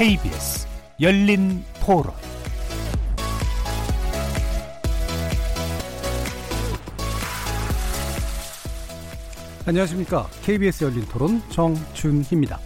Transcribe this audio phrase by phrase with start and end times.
[0.00, 0.66] KBS
[0.98, 2.04] 열린 토론
[9.66, 10.26] 안녕하십니까.
[10.42, 12.58] KBS 열린 토론 정준희입니다.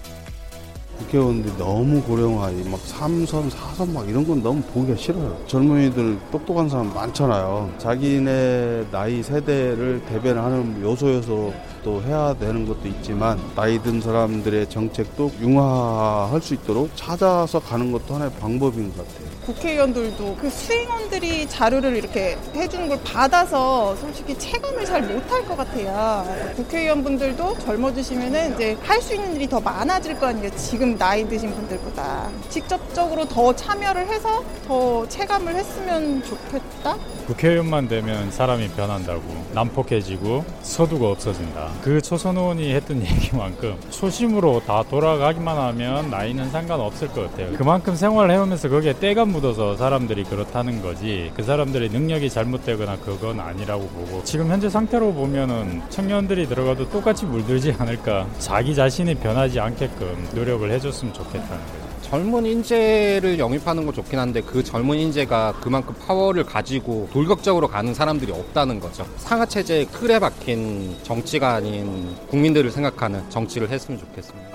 [0.98, 5.36] 국회의원들이 너무 고령화, 막 3선, 4선 막 이런 건 너무 보기가 싫어요.
[5.48, 7.74] 젊은이들 똑똑한 사람 많잖아요.
[7.78, 11.52] 자기네 나이 세대를 대변하는 요소여서
[11.84, 18.14] 또 해야 되는 것도 있지만 나이 든 사람들의 정책도 융화할 수 있도록 찾아서 가는 것도
[18.14, 19.28] 하나의 방법인 것 같아요.
[19.44, 26.24] 국회의원들도 그 수행원들이 자료를 이렇게 해주는 걸 받아서 솔직히 체감을 잘 못할 것 같아요.
[26.56, 30.48] 국회의원분들도 젊어지시면은 이제 할 수 있는 일이 더 많아질 거 아니에요.
[30.56, 32.30] 지금 나이 드신 분들보다.
[32.48, 36.96] 직접적으로 더 참여를 해서 더 체감을 했으면 좋겠다?
[37.26, 39.22] 국회의원만 되면 사람이 변한다고
[39.54, 41.70] 난폭해지고 서두가 없어진다.
[41.82, 47.56] 그 초선 의원이 했던 얘기만큼 초심으로 다 돌아가기만 하면 나이는 상관없을 것 같아요.
[47.56, 53.86] 그만큼 생활을 해오면서 거기에 때가 묻어서 사람들이 그렇다는 거지 그 사람들의 능력이 잘못되거나 그건 아니라고
[53.88, 60.70] 보고 지금 현재 상태로 보면은 청년들이 들어가도 똑같이 물들지 않을까 자기 자신이 변하지 않게끔 노력을
[60.70, 61.83] 해줬으면 좋겠다는 거죠.
[62.14, 68.30] 젊은 인재를 영입하는 건 좋긴 한데 그 젊은 인재가 그만큼 파워를 가지고 돌격적으로 가는 사람들이
[68.30, 69.04] 없다는 거죠.
[69.16, 74.48] 상하 체제에 틀에 박힌 정치가 아닌 국민들을 생각하는 정치를 했으면 좋겠습니다.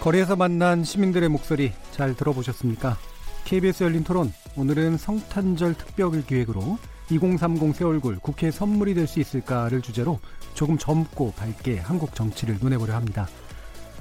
[0.00, 2.96] 거리에서 만난 시민들의 목소리 잘 들어보셨습니까?
[3.44, 6.78] KBS 열린 토론 오늘은 성탄절 특별 기획으로
[7.10, 10.18] 2030 새 얼굴 국회 선물이 될 수 있을까를 주제로
[10.58, 13.28] 조금 젊고 밝게 한국 정치를 눈해보려 합니다.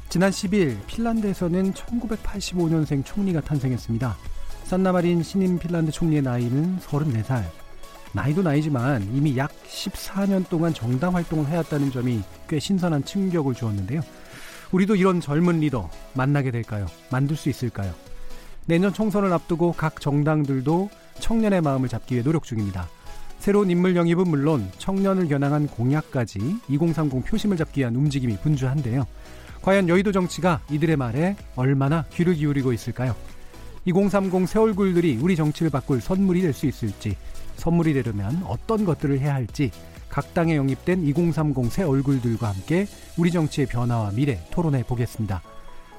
[0.09, 4.17] 지난 10일 핀란드에서는 1985년생 총리가 탄생했습니다.
[4.63, 7.43] 산나마린 신임 핀란드 총리의 나이는 34살.
[8.13, 14.01] 나이도 나이지만 이미 약 14년 동안 정당 활동을 해왔다는 점이 꽤 신선한 충격을 주었는데요.
[14.71, 16.87] 우리도 이런 젊은 리더 만나게 될까요?
[17.11, 17.93] 만들 수 있을까요?
[18.65, 20.89] 내년 총선을 앞두고 각 정당들도
[21.19, 22.89] 청년의 마음을 잡기 위해 노력 중입니다.
[23.39, 26.39] 새로운 인물 영입은 물론 청년을 겨냥한 공약까지
[26.69, 29.05] 2030 표심을 잡기 위한 움직임이 분주한데요.
[29.61, 33.15] 과연 여의도 정치가 이들의 말에 얼마나 귀를 기울이고 있을까요?
[33.85, 37.15] 2030 새 얼굴들이 우리 정치를 바꿀 선물이 될 수 있을지,
[37.55, 39.71] 선물이 되려면 어떤 것들을 해야 할지,
[40.09, 42.85] 각 당에 영입된 2030 새 얼굴들과 함께
[43.17, 45.41] 우리 정치의 변화와 미래 토론해 보겠습니다.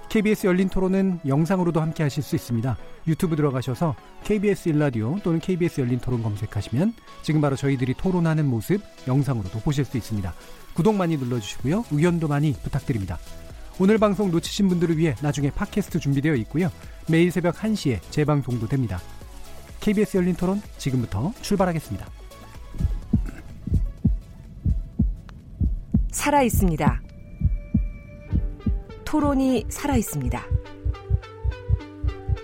[0.09, 2.77] KBS 열린 토론은 영상으로도 함께 하실 수 있습니다.
[3.07, 9.61] 유튜브 들어가셔서 KBS 일라디오 또는 KBS 열린 토론 검색하시면 지금 바로 저희들이 토론하는 모습 영상으로도
[9.61, 10.33] 보실 수 있습니다.
[10.75, 11.85] 구독 많이 눌러주시고요.
[11.91, 13.19] 의견도 많이 부탁드립니다.
[13.79, 16.71] 오늘 방송 놓치신 분들을 위해 나중에 팟캐스트 준비되어 있고요.
[17.09, 19.01] 매일 새벽 1시에 재방송도 됩니다.
[19.81, 22.07] KBS 열린 토론 지금부터 출발하겠습니다.
[26.11, 27.08] 살아 있습니다.
[29.09, 30.39] 토론이 살아 있습니다.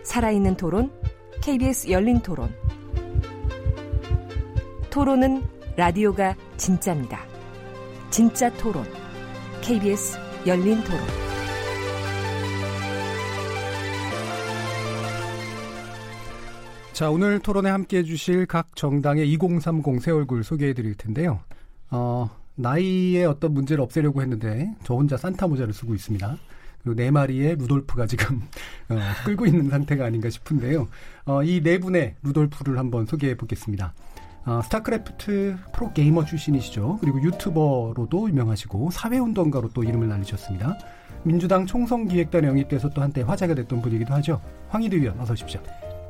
[0.02, 0.90] 살아있는 토론,
[1.42, 2.48] KBS 열린 토론.
[4.88, 5.42] 토론은
[5.76, 7.20] 라디오가 진짜입니다.
[8.08, 8.82] 진짜 토론,
[9.60, 10.16] KBS
[10.46, 11.00] 열린 토론.
[16.94, 21.40] 자, 오늘 토론에 함께 해주실 각 정당의 2030 새 얼굴 소개해 드릴 텐데요.
[21.90, 26.38] 어, 나이의 어떤 문제를 없애려고 했는데 저 혼자 산타 모자를 쓰고 있습니다.
[26.84, 28.42] 그리고 네 마리의 루돌프가 지금
[28.90, 30.86] 어, 끌고 있는 상태가 아닌가 싶은데요.
[31.24, 33.94] 어, 이 네 분의 루돌프를 한번 소개해 보겠습니다.
[34.44, 36.98] 어, 스타크래프트 프로 게이머 출신이시죠.
[37.00, 40.76] 그리고 유튜버로도 유명하시고 사회운동가로 또 이름을 날리셨습니다.
[41.22, 44.42] 민주당 총선 기획단에 영입돼서 또 한때 화제가 됐던 분이기도 하죠.
[44.68, 45.62] 황희두 의원 어서 오십시오.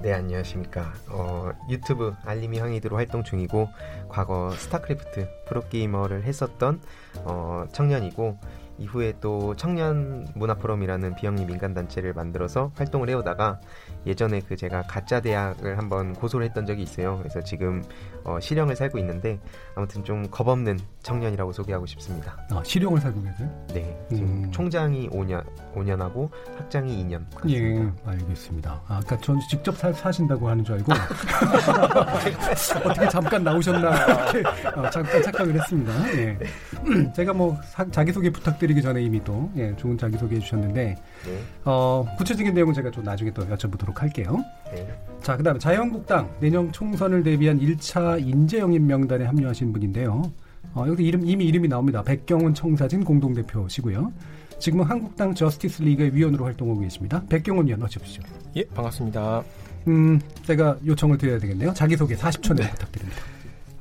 [0.02, 0.92] 네, 안녕하십니까.
[1.08, 3.68] 어, 유튜브 알림이 황희두로 활동 중이고,
[4.08, 6.80] 과거 스타크래프트 프로게이머를 했었던
[7.24, 8.36] 어, 청년이고,
[8.78, 13.60] 이후에 또 청년 문화 포럼이라는 비영리 민간 단체를 만들어서 활동을 해오다가
[14.06, 17.18] 예전에 그 제가 가짜 대학을 한번 고소를 했던 적이 있어요.
[17.18, 17.82] 그래서 지금
[18.24, 19.38] 어, 실형을 살고 있는데
[19.74, 22.36] 아무튼 좀 겁없는 청년이라고 소개하고 싶습니다.
[22.50, 23.66] 아, 실형을 살고 계세요?
[23.68, 24.50] 네, 지금 음.
[24.50, 25.44] 총장이 5년,
[25.74, 27.24] 5년하고 학장이 2년.
[27.48, 28.82] 예, 알겠습니다.
[28.88, 30.92] 아, 아까 전 직접 사, 사신다고 하는 줄 알고
[32.84, 33.90] 어떻게 잠깐 나오셨나
[34.76, 36.12] 어, 잠깐 착각을 했습니다.
[36.16, 36.38] 예.
[37.14, 40.96] 제가 뭐 사, 자기소개 부탁드 리기 전에 이미 또 예, 좋은 자기 소개 해 주셨는데
[41.26, 41.38] 네.
[41.64, 44.38] 어, 구체적인 내용은 제가 좀 나중에 또 여쭤보도록 할게요.
[44.72, 44.86] 네.
[45.22, 50.32] 자, 그 다음에 자유한국당 내년 총선을 대비한 1차 인재 영입 명단에 합류하신 분인데요.
[50.74, 52.02] 어, 여기 이름, 이미 이름이 나옵니다.
[52.02, 54.12] 백경훈 청사진 공동대표시고요.
[54.58, 57.22] 지금은 한국당 저스티스 리그의 위원으로 활동하고 계십니다.
[57.28, 58.22] 백경훈 위원 어서 오십시오.
[58.56, 59.44] 예, 반갑습니다.
[59.88, 61.74] 음, 제가 요청을 드려야 되겠네요.
[61.74, 62.72] 자기소개 40초 내에 네.
[62.72, 63.33] 부탁드립니다.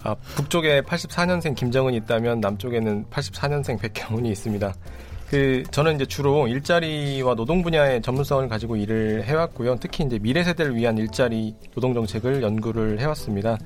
[0.03, 4.73] 아, 북쪽에 84년생 김정은이 있다면 남쪽에는 84년생 백경훈이 있습니다.
[5.29, 9.77] 그 저는 이제 주로 일자리와 노동 분야의 전문성을 가지고 일을 해왔고요.
[9.79, 13.57] 특히 이제 미래 세대를 위한 일자리 노동 정책을 연구를 해왔습니다.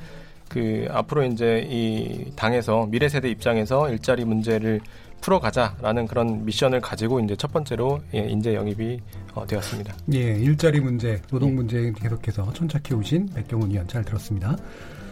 [0.47, 4.79] 그 앞으로 이제 이 당에서 미래 세대 입장에서 일자리 문제를
[5.19, 9.01] 풀어가자라는 그런 미션을 가지고 이제 첫 번째로 예, 인재 영입이
[9.33, 9.93] 어, 되었습니다.
[10.13, 14.55] 예, 일자리 문제, 노동 문제 계속해서 천착해 오신 백경훈 위원 잘 들었습니다.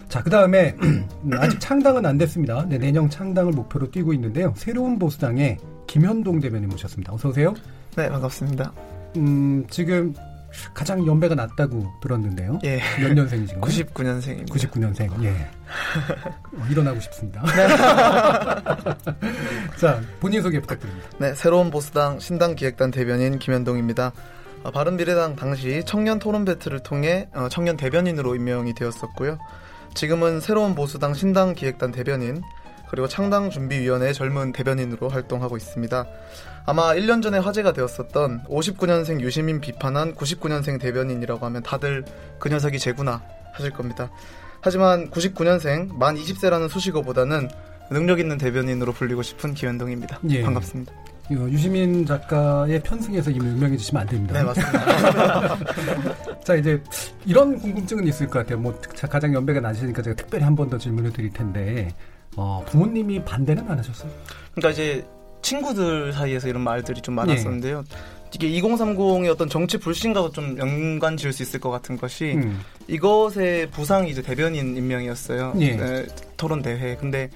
[0.10, 0.76] 자, 그 다음에
[1.34, 2.66] 아직 창당은 안 됐습니다.
[2.68, 4.54] 네, 내년 창당을 목표로 뛰고 있는데요.
[4.56, 5.58] 새로운 보수당의
[5.88, 7.14] 김현동 대변인 모셨습니다.
[7.14, 7.54] 어서 오세요.
[7.96, 8.72] 네, 반갑습니다.
[9.18, 10.14] 음, 지금
[10.74, 12.60] 가장 연배가 낮다고 들었는데요.
[12.64, 12.80] 예.
[13.00, 13.72] 몇 년생이신가요?
[13.72, 14.50] 99년생입니다.
[14.50, 15.24] 99년생.
[15.24, 15.30] 예.
[15.30, 17.44] 어, 일어나고 싶습니다.
[19.80, 21.08] 자, 본인 소개 부탁드립니다.
[21.20, 24.12] 네, 새로운 보수당 신당 기획단 대변인 김현동입니다.
[24.64, 29.38] 어, 바른미래당 당시 청년 토론 배틀을 통해 어, 청년 대변인으로 임명이 되었었고요.
[29.96, 32.44] 지금은 새로운 보수당 신당 기획단 대변인
[32.90, 36.06] 그리고 창당 준비위원회 젊은 대변인으로 활동하고 있습니다.
[36.66, 42.04] 아마 1년 전에 화제가 되었었던 59년생 유시민 비판한 99년생 대변인이라고 하면 다들
[42.40, 44.12] 그 녀석이 제구나 하실 겁니다.
[44.62, 47.50] 하지만 99년생 만 20세라는 수식어보다는
[47.90, 50.20] 능력 있는 대변인으로 불리고 싶은 기현동입니다.
[50.30, 50.42] 예.
[50.42, 50.92] 반갑습니다.
[51.32, 54.34] 유시민 작가의 편승에서 이미 유명해지시면 안 됩니다.
[54.34, 55.58] 네, 맞습니다.
[56.44, 56.82] 자, 이제
[57.26, 58.60] 이런 궁금증은 있을 것 같아요.
[58.60, 58.80] 뭐
[59.10, 61.94] 가장 연배가 낮으시니까 제가 특별히 한 번 더 질문을 드릴 텐데
[62.38, 64.10] 어, 부모님이 반대는 안 하셨어요?
[64.54, 65.06] 그러니까 이제
[65.42, 67.84] 친구들 사이에서 이런 말들이 좀 많았었는데요.
[68.34, 72.60] 이게 2030의 어떤 정치 불신과도 좀 연관 지을 수 있을 것 같은 것이 음.
[72.88, 75.54] 이것의 부상이 이제 대변인 임명이었어요.
[75.60, 75.76] 예.
[75.76, 76.06] 네,
[76.36, 76.96] 토론 대회.
[76.98, 77.30] 근데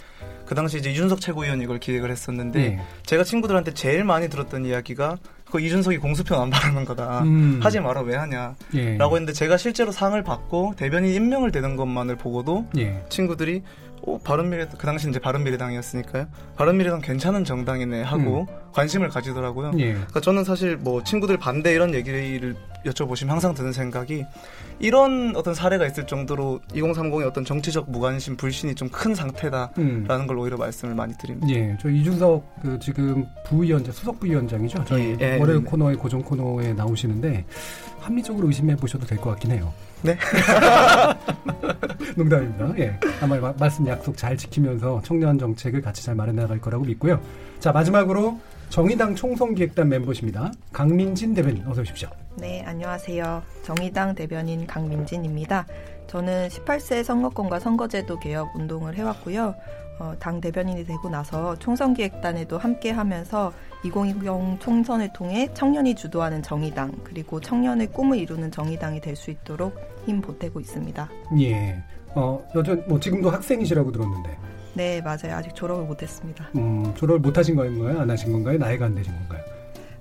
[0.50, 2.80] 그 당시 이제 이준석 최고위원이 이걸 기획을 했었는데 예.
[3.06, 5.20] 제가 친구들한테 제일 많이 들었던 이야기가
[5.52, 7.22] 그 이준석이 공수표 안 바르는 거다.
[7.22, 7.60] 음.
[7.62, 8.56] 하지 마라 왜 하냐.
[8.74, 8.98] 예.
[8.98, 13.06] 라고 했는데 제가 실제로 상을 받고 대변인 임명을 되는 것만을 보고도 예.
[13.10, 13.62] 친구들이
[14.10, 16.26] 어, 바른미래 그 당시 이제 바른미래당이었으니까요.
[16.56, 19.72] 바른미래당 괜찮은 정당이네 하고 관심을 가지더라고요.
[19.78, 19.94] 예.
[19.94, 24.24] 그러니까 저는 사실 뭐 친구들 반대 이런 얘기를 여쭤보시면 항상 드는 생각이
[24.80, 30.28] 이런 어떤 사례가 있을 정도로 2030의 어떤 정치적 무관심 불신이 좀 큰 상태다라는 음.
[30.28, 31.48] 걸 오히려 말씀을 많이 드립니다.
[31.52, 34.84] 예, 저 이준석 그 지금 부위원장, 수석 부위원장이죠.
[34.86, 35.70] 저희 예, 예, 월요일 네.
[35.70, 37.46] 코너에 고정 코너에 나오시는데
[38.00, 39.72] 합리적으로 의심해 보셔도 될 것 같긴 해요.
[40.02, 40.18] 네.
[42.16, 42.74] 농담입니다.
[42.80, 47.20] 예, 아마 마- 말씀 약속 잘 지키면서 청년 정책을 같이 잘 마련해 나갈 거라고 믿고요.
[47.60, 50.52] 자 마지막으로 정의당 총선기획단 멤버십니다.
[50.72, 52.10] 강민진 대변인 어서 오십시오.
[52.36, 53.42] 네, 안녕하세요.
[53.64, 55.66] 정의당 대변인 강민진입니다.
[56.08, 59.56] 저는 18세 선거권과 선거제도 개혁 운동을 해왔고요.
[60.00, 63.52] 어, 당 대변인이 되고 나서 총선기획단에도 함께 하면서
[63.84, 69.76] 2020 총선을 통해 청년이 주도하는 정의당, 그리고 청년의 꿈을 이루는 정의당이 될 수 있도록
[70.06, 71.10] 힘 보태고 있습니다.
[71.42, 71.84] 예,
[72.16, 74.38] 어 여전 뭐 지금도 학생이시라고 들었는데
[74.76, 75.36] 네, 맞아요.
[75.36, 76.48] 아직 졸업을 못했습니다.
[76.56, 78.00] 음, 졸업을 못 하신 건가요?
[78.00, 78.58] 안 하신 건가요?
[78.58, 79.42] 나이가 안 되신 건가요?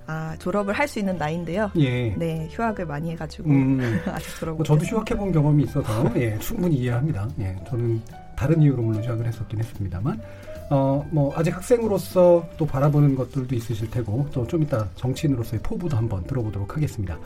[0.07, 1.69] 아, 졸업을 할 수 있는 나이인데요.
[1.77, 2.15] 예.
[2.15, 3.99] 네, 휴학을 많이 해가지고 음.
[4.07, 7.27] 아직 졸업 뭐못 저도 휴학해 본 경험이 있어서 예, 충분히 이해합니다.
[7.41, 8.01] 예, 저는
[8.39, 10.21] 다른 이유로 물론 휴학을 했었긴 했습니다만
[10.69, 16.23] 어, 뭐 아직 학생으로서 또 바라보는 것들도 있으실 테고 또 좀 이따 정치인으로서의 포부도 한번
[16.23, 17.19] 들어보도록 하겠습니다.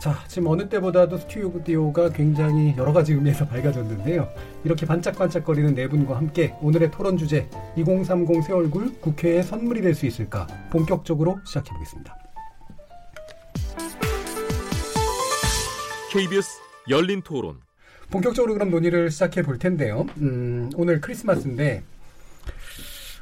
[0.00, 4.26] 자, 지금 어느 때보다도 스튜디오가 굉장히 여러 가지 의미에서 밝아졌는데요.
[4.64, 7.46] 이렇게 반짝반짝거리는 네 분과 함께 오늘의 토론 주제
[7.76, 12.16] 2030 새 얼굴 국회에 선물이 될 수 있을까 본격적으로 시작해 보겠습니다.
[16.10, 16.48] KBS
[16.88, 17.60] 열린 토론.
[18.12, 20.06] 본격적으로 그럼 논의를 시작해 볼 텐데요.
[20.18, 21.82] 음, 오늘 크리스마스인데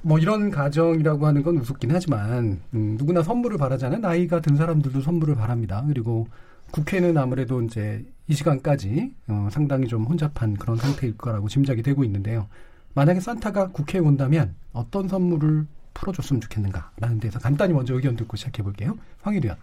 [0.02, 4.00] 뭐 이런 가정이라고 하는 건 우습긴 하지만 음, 누구나 선물을 바라잖아요.
[4.00, 5.84] 나이가 든 사람들도 선물을 바랍니다.
[5.86, 6.26] 그리고
[6.72, 12.48] 국회는 아무래도 이제 이 시간까지 어, 상당히 좀 혼잡한 그런 상태일 거라고 짐작이 되고 있는데요.
[12.94, 18.98] 만약에 산타가 국회에 온다면 어떤 선물을 풀어줬으면 좋겠는가라는 데서 간단히 먼저 의견 듣고 시작해 볼게요.
[19.22, 19.56] 황일위 원.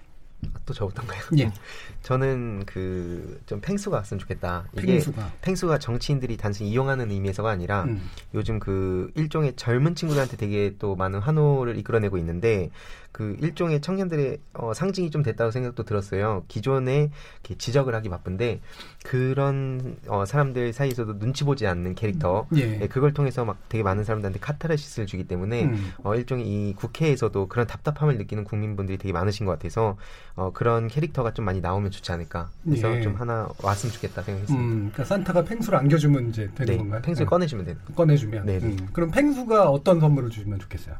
[0.65, 1.21] 또 저부터인가요?
[1.39, 1.51] 예.
[2.03, 4.65] 저는 그 좀 팽수가 왔으면 좋겠다.
[4.77, 5.31] 이게 팽수가.
[5.41, 8.09] 팽수가 정치인들이 단순히 이용하는 의미에서가 아니라 음.
[8.33, 12.69] 요즘 그 일종의 젊은 친구들한테 되게 또 많은 환호를 이끌어내고 있는데
[13.17, 16.43] 그 일종의 청년들의 어, 상징이 좀 됐다고 생각도 들었어요.
[16.47, 17.09] 기존에
[17.57, 18.61] 지적을 하기 바쁜데
[19.03, 22.79] 그런 어, 사람들 사이에서도 눈치 보지 않는 캐릭터 예.
[22.79, 25.93] 예, 그걸 통해서 막 되게 많은 사람들한테 카타르시스를 주기 때문에 음.
[26.03, 29.97] 어, 일종의 이 국회에서도 그런 답답함을 느끼는 국민분들이 되게 많으신 것 같아서
[30.35, 32.51] 어, 그런 캐릭터가 좀 많이 나오면 좋지 않을까.
[32.65, 33.01] 그래서 예.
[33.01, 34.63] 좀 하나 왔으면 좋겠다 생각했습니다.
[34.63, 37.01] 음, 그러니까 산타가 팽수를 안겨주면 이제 되는 네, 건가요?
[37.01, 37.29] 팽수를 네.
[37.31, 37.81] 꺼내주면 되는.
[37.95, 38.45] 꺼내주면.
[38.45, 38.67] 네, 네.
[38.67, 40.97] 음, 그럼 펭수가 어떤 선물을 주시면 좋겠어요?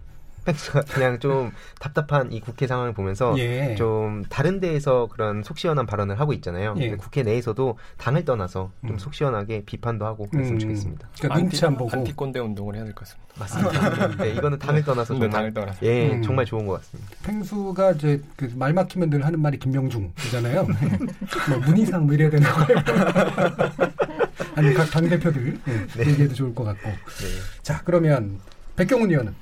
[0.47, 3.75] 펭수가 그냥 좀 답답한 이 국회 상황을 보면서 예.
[3.75, 6.75] 좀 다른 데에서 그런 속 시원한 발언을 하고 있잖아요.
[6.79, 6.95] 예.
[6.95, 8.97] 국회 내에서도 당을 떠나서 좀 음.
[8.97, 10.59] 속 시원하게 비판도 하고 그랬으면 음.
[10.59, 11.07] 좋겠습니다.
[11.19, 13.27] 그러니까 눈치 안 보고 안티 꼰대 운동을 해야 될 것 같습니다.
[13.37, 14.17] 맞습니다.
[14.23, 15.85] 네, 이거는 당을 떠나서 네, 정말 당을 떠나서.
[15.85, 16.21] 예, 음.
[16.23, 17.11] 정말 좋은 것 같습니다.
[17.23, 20.63] 펭수가 이제 그 말 막히면 늘 하는 말이 김명중이잖아요.
[21.49, 22.83] 뭐 문희상 뭐 이래야 되는 거예요.
[24.55, 26.09] 아니 각 당 대표들 예, 네.
[26.11, 26.89] 얘기해도 좋을 것 같고.
[26.89, 26.95] 네.
[27.61, 28.39] 자 그러면
[28.77, 29.33] 백경훈 의원은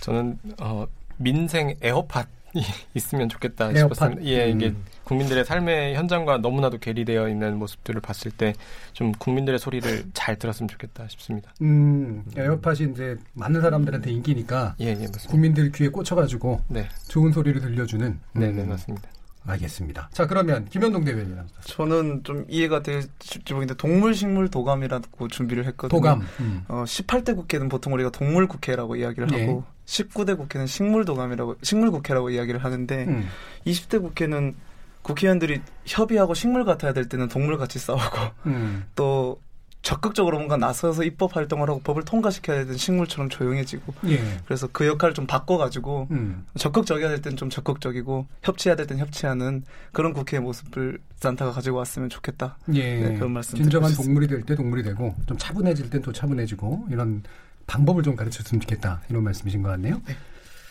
[0.00, 0.86] 저는 어,
[1.18, 2.24] 민생 에어팟이
[2.94, 3.78] 있으면 좋겠다 에어팟?
[3.78, 4.24] 싶었습니다.
[4.24, 4.84] 예, 이게 음.
[5.04, 8.54] 국민들의 삶의 현장과 너무나도 괴리되어 있는 모습들을 봤을 때
[8.94, 11.52] 좀 국민들의 소리를 잘 들었으면 좋겠다 싶습니다.
[11.60, 15.28] 음, 에어팟이 이제 많은 사람들한테 인기니까 예, 예, 맞습니다.
[15.28, 18.20] 국민들 귀에 꽂혀가지고 네, 좋은 소리를 들려주는.
[18.34, 19.08] 네, 네, 음, 맞습니다.
[19.46, 20.08] 알겠습니다.
[20.12, 25.98] 자 그러면 김현동 대변인 저는 좀 이해가 될지 모르겠는데 동물 식물 도감이라고 준비를 했거든요.
[25.98, 26.26] 도감.
[26.40, 26.64] 음.
[26.68, 29.46] 어, 18대 국회는 보통 우리가 동물 국회라고 이야기를 예.
[29.46, 33.28] 하고 19대 국회는 식물 도감이라고 식물 국회라고 이야기를 하는데 음.
[33.66, 34.54] 20대 국회는
[35.02, 38.84] 국회의원들이 협의하고 식물 같아야 될 때는 동물 같이 싸우고 음.
[38.94, 39.38] 또
[39.84, 44.18] 적극적으로 뭔가 나서서 입법 활동을 하고 법을 통과시켜야 되는 식물처럼 조용해지고 예.
[44.46, 46.46] 그래서 그 역할을 좀 바꿔가지고 음.
[46.56, 49.62] 적극적이어야 될 땐 좀 적극적이고 협치해야 될 땐 협치하는
[49.92, 52.56] 그런 국회의 모습을 산타가 가지고 왔으면 좋겠다.
[52.72, 52.98] 예.
[52.98, 57.22] 네, 그런 말씀 진정한 동물이 될 때 동물이 되고 좀 차분해질 땐 또 차분해지고 이런
[57.66, 60.00] 방법을 좀 가르쳤으면 좋겠다 이런 말씀이신 것 같네요.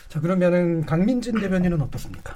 [0.09, 2.33] 자 그러면은 강민진 대변인은 어떻습니까?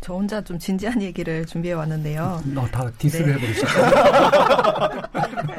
[0.00, 2.42] 저 혼자 좀 진지한 얘기를 준비해 왔는데요.
[2.54, 3.32] 너다 디스를 네.
[3.34, 5.10] 해버리셨다.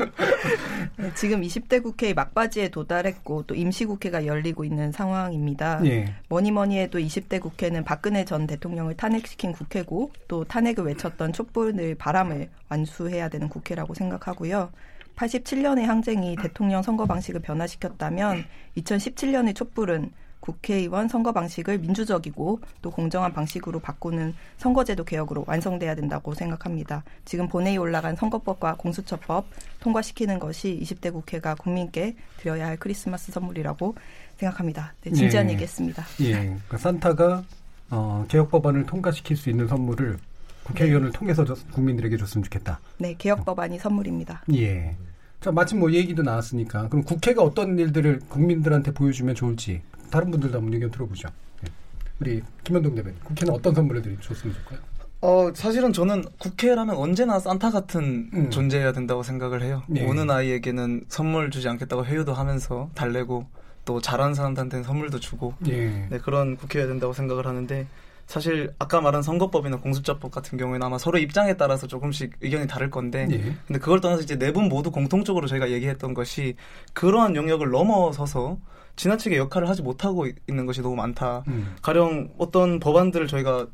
[0.98, 5.80] 네, 지금 20대 국회의 막바지에 도달했고 또 임시국회가 열리고 있는 상황입니다.
[5.86, 6.14] 예.
[6.28, 12.50] 뭐니 뭐니 해도 20대 국회는 박근혜 전 대통령을 탄핵시킨 국회고 또 탄핵을 외쳤던 촛불의 바람을
[12.70, 14.72] 완수해야 되는 국회라고 생각하고요.
[15.18, 18.46] 87년의 항쟁이 대통령 선거 방식을 변화시켰다면
[18.78, 27.04] 2017년의 촛불은 국회의원 선거 방식을 민주적이고 또 공정한 방식으로 바꾸는 선거제도 개혁으로 완성돼야 된다고 생각합니다.
[27.26, 29.46] 지금 본회의 올라간 선거법과 공수처법
[29.80, 33.96] 통과시키는 것이 20대 국회가 국민께 드려야 할 크리스마스 선물이라고
[34.38, 34.94] 생각합니다.
[35.02, 35.54] 네, 진지한 예.
[35.54, 36.06] 얘기했습니다.
[36.22, 36.32] 예.
[36.34, 37.44] 그러니까 산타가
[37.90, 40.18] 어, 개혁 법안을 통과시킬 수 있는 선물을
[40.64, 42.80] 국회의원을 통해서 줬- 국민들에게 줬으면 좋겠다.
[42.98, 44.44] 네, 개혁 법안이 선물입니다.
[44.54, 44.96] 예.
[45.40, 50.74] 자, 마침 뭐 얘기도 나왔으니까 그럼 국회가 어떤 일들을 국민들한테 보여주면 좋을지 다른 분들도 한번
[50.74, 51.30] 의견 들어보죠.
[51.66, 51.72] 예.
[52.20, 54.80] 우리 김현동 대변인, 국회는 어떤 선물을 드리 줬으면 좋을까요?
[55.22, 58.50] 어, 사실은 저는 국회라면 언제나 산타 같은 음.
[58.52, 59.84] 존재해야 된다고 생각을 해요.
[59.96, 60.06] 예.
[60.06, 63.48] 오는 아이에게는 선물 주지 않겠다고 회유도 하면서 달래고
[63.86, 66.08] 또 잘하는 사람들한테는 선물도 주고 예.
[66.10, 67.88] 네, 그런 국회여야 된다고 생각을 하는데
[68.28, 73.26] 사실 아까 말한 선거법이나 공수처법 같은 경우에는 아마 서로 입장에 따라서 조금씩 의견이 다를 건데
[73.32, 73.38] 예.
[73.66, 76.56] 근데 그걸 떠나서 이제 네 분 모두 공통적으로 저희가 얘기했던 것이
[76.94, 78.58] 그러한 영역을 넘어서서
[78.98, 81.44] 지나치게 역할을 하지 못하고 이- 있는 것이 너무 많다.
[81.48, 81.76] 음.
[81.82, 83.68] 가령 어떤 법안들을 저희가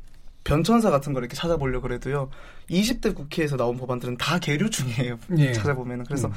[0.44, 2.30] 변천사 같은 걸 이렇게 찾아보려고 그래도요.
[2.70, 5.18] 20대 국회에서 나온 법안들은 다 계류 중이에요.
[5.38, 5.54] 예.
[5.54, 6.06] 찾아보면은.
[6.06, 6.34] 그래서 음.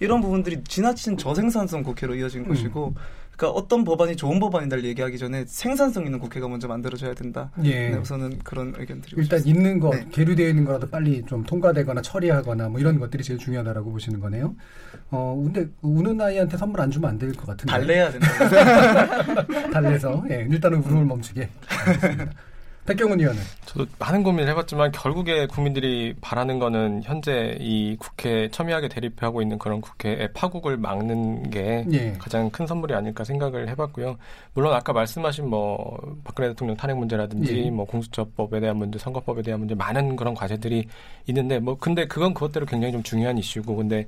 [0.00, 2.94] 이런 부분들이 지나친 저생산성 국회로 이어진 것이고
[3.36, 7.50] 그러니까 어떤 법안이 좋은 법안이다를 얘기하기 전에 생산성 있는 국회가 먼저 만들어져야 된다.
[7.64, 7.90] 예.
[7.90, 9.60] 네, 우선은 그런 의견 드리고 일단 싶습니다.
[9.60, 10.06] 있는 거 네.
[10.10, 14.54] 계류되어 있는 거라도 빨리 좀 통과되거나 처리하거나 뭐 이런 것들이 제일 중요하다라고 보시는 거네요.
[15.10, 17.70] 어 근데 우는 아이한테 선물 안 주면 안 될 것 같은데.
[17.72, 18.28] 달래야 된다.
[19.72, 21.48] 달래서 예, 일단은 울음을 멈추게.
[21.86, 22.32] 알겠습니다.
[22.90, 29.42] 백경훈 의원은 저도 많은 고민을 해봤지만 결국에 국민들이 바라는 거는 현재 이 국회 첨예하게 대립하고
[29.42, 32.12] 있는 그런 국회의 파국을 막는 게 예.
[32.18, 34.16] 가장 큰 선물이 아닐까 생각을 해봤고요.
[34.54, 37.70] 물론 아까 말씀하신 뭐 박근혜 대통령 탄핵 문제라든지 예.
[37.70, 40.86] 뭐 공수처법에 대한 문제, 선거법에 대한 문제 많은 그런 과제들이
[41.28, 44.06] 있는데 뭐 근데 그건 그것대로 굉장히 좀 중요한 이슈고 근데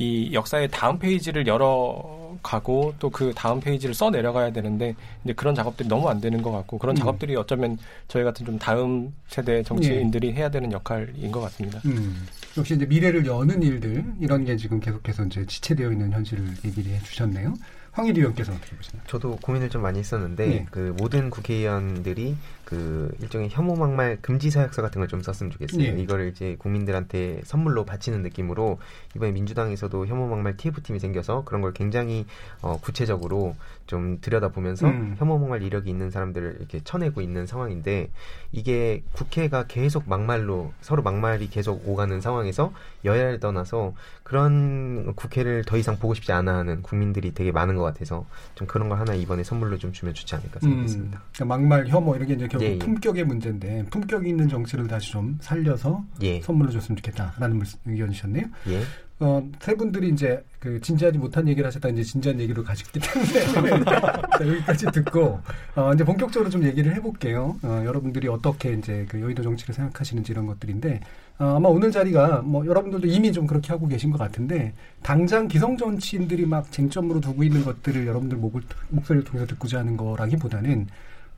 [0.00, 5.86] 이 역사의 다음 페이지를 열어가고 또 그 다음 페이지를 써 내려가야 되는데 이제 그런 작업들이
[5.88, 6.98] 너무 안 되는 것 같고 그런 음.
[6.98, 7.76] 작업들이 어쩌면
[8.08, 11.80] 저희 같은 좀 다음 세대 정치인들이 해야 되는 역할인 것 같습니다.
[11.84, 12.26] 음,
[12.56, 17.52] 역시 이제 미래를 여는 일들 이런 게 지금 계속해서 이제 지체되어 있는 현실을 얘기를 해주셨네요.
[17.92, 19.02] 황일희 의원께서 어떻게 보시나요?
[19.06, 20.66] 저도 고민을 좀 많이 했었는데 예.
[20.70, 22.36] 그 모든 국회의원들이
[22.70, 25.82] 그 일종의 혐오 막말 금지 사약서 같은 걸 좀 썼으면 좋겠어요.
[25.82, 25.88] 예.
[25.88, 28.78] 이거를 이제 국민들한테 선물로 바치는 느낌으로
[29.16, 32.26] 이번에 민주당에서도 혐오 막말 TF 팀이 생겨서 그런 걸 굉장히
[32.62, 33.56] 어, 구체적으로
[33.88, 35.16] 좀 들여다보면서 음.
[35.18, 38.10] 혐오 막말 이력이 있는 사람들을 이렇게 쳐내고 있는 상황인데
[38.52, 42.72] 이게 국회가 계속 막말로 서로 막말이 계속 오가는 상황에서
[43.04, 48.26] 여야를 떠나서 그런 국회를 더 이상 보고 싶지 않아 하는 국민들이 되게 많은 것 같아서
[48.54, 51.18] 좀 그런 걸 하나 이번에 선물로 좀 주면 좋지 않을까 생각했습니다.
[51.18, 52.78] 음, 그러니까 막말, 혐오 이런 게 이제 결국 예, 예.
[52.78, 58.44] 품격의 문제인데 품격 있는 정치를 다시 좀 살려서 예, 선물로 줬으면 좋겠다라는 물- 의견이셨네요.
[58.68, 58.82] 예.
[59.22, 64.22] 어, 세 분들이 이제 그 진지하지 못한 얘기를 하셨다 이제 진지한 얘기로 가셨기 때문에 자,
[64.48, 65.38] 여기까지 듣고
[65.74, 67.58] 어, 이제 본격적으로 좀 얘기를 해볼게요.
[67.62, 71.00] 어, 여러분들이 어떻게 이제 그 여의도 정치를 생각하시는지 이런 것들인데
[71.38, 75.76] 어, 아마 오늘 자리가 뭐 여러분들도 이미 좀 그렇게 하고 계신 것 같은데 당장 기성
[75.76, 80.86] 정치인들이 막 쟁점으로 두고 있는 것들을 여러분들 목을, 목소리를 통해서 듣고자 하는 거라기보다는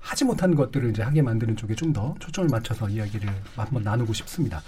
[0.03, 4.63] 하지 못한 것들을 이제 하게 만드는 쪽에 좀 더 초점을 맞춰서 이야기를 한번 나누고 싶습니다.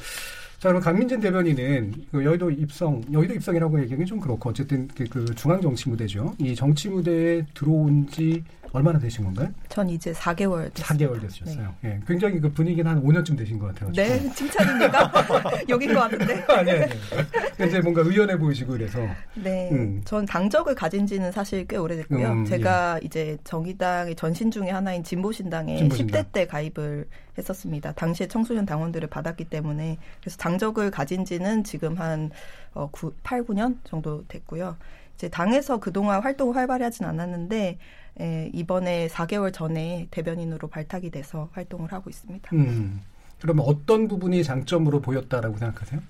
[0.59, 5.35] 자, 그럼 강민진 대변인은 그 여의도 입성, 여의도 입성이라고 얘기하기 좀 그렇고 어쨌든 그, 그
[5.35, 6.35] 중앙 정치 무대죠.
[6.39, 8.43] 이 정치 무대에 들어온 지
[8.75, 9.49] 얼마나 되신 건가요?
[9.69, 11.07] 전 이제 4개월 됐습니다.
[11.07, 11.75] 4개월 되셨어요.
[11.81, 11.91] 네.
[11.91, 13.93] 예, 굉장히 그 분위기는 한 5년쯤 되신 것 같아요.
[13.93, 15.13] 네, 칭찬입니까?
[15.71, 16.45] 여긴 것 같은데.
[16.49, 17.69] 아니, 아니.
[17.69, 18.99] 이제 뭔가 의연해 보이시고 이래서.
[19.35, 19.71] 네.
[19.71, 20.03] 음.
[20.05, 22.33] 전 당적을 가진 지는 사실 꽤 오래됐고요.
[22.33, 23.07] 음, 제가 예.
[23.07, 26.23] 이제 정의당의 전신 중의 하나인 진보신당에 진보신당.
[26.23, 27.07] 10대 때 가입을
[27.39, 27.93] 했었습니다.
[27.93, 29.99] 당시에 청소년 당원들을 받았기 때문에.
[30.21, 32.33] 그래서 당적을 가진 지는 지금 한
[32.73, 34.77] 어, 9, 8, 9년 정도 됐고요.
[35.15, 37.79] 이제 당에서 그동안 활동을 활발히 하진 않았는데
[38.21, 42.51] 예, 이번에 4개월 전에 대변인으로 발탁이 돼서 활동을 하고 있습니다.
[42.55, 43.03] 음,
[43.41, 46.01] 그러면 어떤 부분이 장점으로 보였다라고 생각하세요?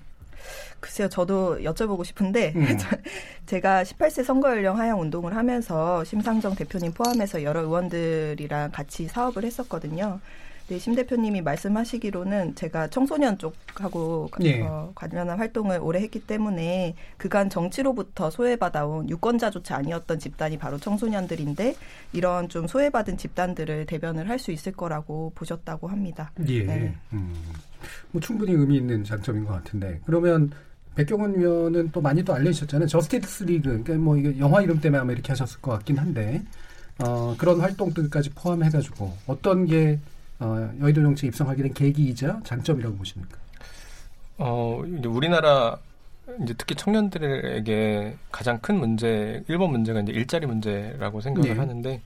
[0.79, 2.67] 글쎄요, 저도 여쭤보고 싶은데 음.
[3.47, 10.19] 제가 18세 선거 연령 하향 운동을 하면서 심상정 대표님 포함해서 여러 의원들이랑 같이 사업을 했었거든요.
[10.67, 14.61] 네, 심 대표님이 말씀하시기로는 제가 청소년 쪽하고 예.
[14.61, 21.75] 어, 관련한 활동을 오래 했기 때문에 그간 정치로부터 소외받아온 유권자조차 아니었던 집단이 바로 청소년들인데
[22.13, 26.31] 이런 좀 소외받은 집단들을 대변을 할 수 있을 거라고 보셨다고 합니다.
[26.47, 26.63] 예.
[26.63, 26.93] 네.
[27.13, 27.33] 음,
[28.11, 30.51] 뭐 충분히 의미 있는 장점인 것 같은데 그러면
[30.95, 32.87] 백경원 위원은 또 많이 또 알려주셨잖아요.
[32.87, 36.43] 저스티스 리그, 그러니까 뭐 이게 영화 이름 때문에 아마 이렇게 하셨을 것 같긴 한데
[36.99, 39.99] 어, 그런 활동들까지 포함해가지고 어떤 게
[40.39, 43.37] 어, 여의도 정치에 입성하게 된 계기이자 장점이라고 보십니까?
[44.37, 45.77] 어, 이제 우리나라
[46.43, 51.59] 이제 특히 청년들에게 가장 큰 문제, 1번 문제가 이제 일자리 문제라고 생각을 네.
[51.59, 52.01] 하는데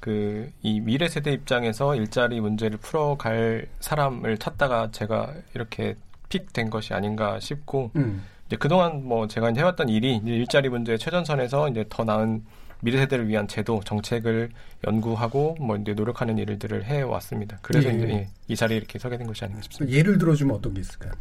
[0.00, 5.96] 그 이 미래 세대 입장에서 일자리 문제를 풀어갈 사람을 찾다가 제가 이렇게
[6.28, 8.22] 픽된 것이 아닌가 싶고 음.
[8.46, 12.44] 이제 그동안 뭐 제가 해왔던 일이 일자리 문제 최전선에서 이제 더 나은
[12.82, 14.50] 미래 세대를 위한 제도 정책을
[14.84, 17.58] 연구하고 뭐 이제 노력하는 일들을 해 왔습니다.
[17.62, 17.94] 그래서 예.
[17.94, 19.96] 이제 이 자리에 이렇게 서게 된 것이 아닌가 싶습니다.
[19.96, 21.12] 예를 들어주면 어떤 게 있을까요?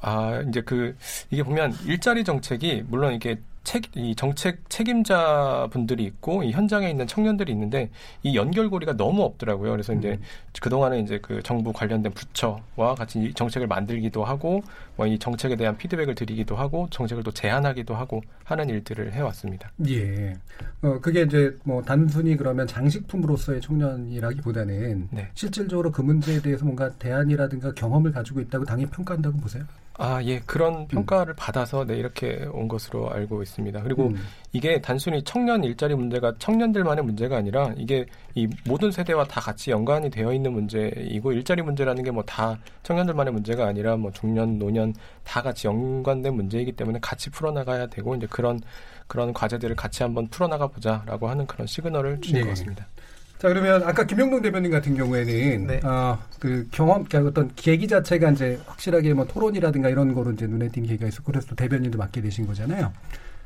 [0.00, 0.96] 아 이제 그
[1.30, 7.06] 이게 보면 일자리 정책이 물론 이게 책, 이 정책 책임자 분들이 있고 이 현장에 있는
[7.06, 7.90] 청년들이 있는데
[8.22, 9.70] 이 연결고리가 너무 없더라고요.
[9.70, 10.22] 그래서 이제 음.
[10.60, 14.62] 그동안에 이제 그 정부 관련된 부처와 같이 이 정책을 만들기도 하고
[14.96, 19.70] 뭐 이 정책에 대한 피드백을 드리기도 하고 정책을 또 제안하기도 하고 하는 일들을 해왔습니다.
[19.88, 20.34] 예.
[20.82, 25.28] 어, 그게 이제 뭐 단순히 그러면 장식품으로서의 청년이라기보다는 네.
[25.34, 29.64] 실질적으로 그 문제에 대해서 뭔가 대안이라든가 경험을 가지고 있다고 당연히 평가한다고 보세요?
[29.96, 30.40] 아, 예.
[30.40, 30.88] 그런 음.
[30.88, 31.36] 평가를 음.
[31.36, 33.82] 받아서 네, 이렇게 온 것으로 알고 있습니다.
[33.82, 34.16] 그리고 음.
[34.52, 40.10] 이게 단순히 청년 일자리 문제가 청년들만의 문제가 아니라 이게 이 모든 세대와 다 같이 연관이
[40.10, 45.42] 되어 있는 문제이고 일자리 문제라는 게 뭐 다 청년들만의 문제가 아니라 뭐 중년, 노년 다
[45.42, 48.60] 같이 연관된 문제이기 때문에 같이 풀어나가야 되고 이제 그런
[49.06, 52.44] 그런 과제들을 같이 한번 풀어나가 보자라고 하는 그런 시그널을 주는 네.
[52.44, 52.86] 것 같습니다.
[53.38, 55.80] 자 그러면 아까 김영동 대변인 같은 경우에는 네.
[55.84, 60.68] 어, 그 경험, 그러니까 어떤 계기 자체가 이제 확실하게 뭐 토론이라든가 이런 거로 이제 눈에
[60.68, 62.90] 띈 계기가 있었고 그래서 또 대변인도 맡게 되신 거잖아요.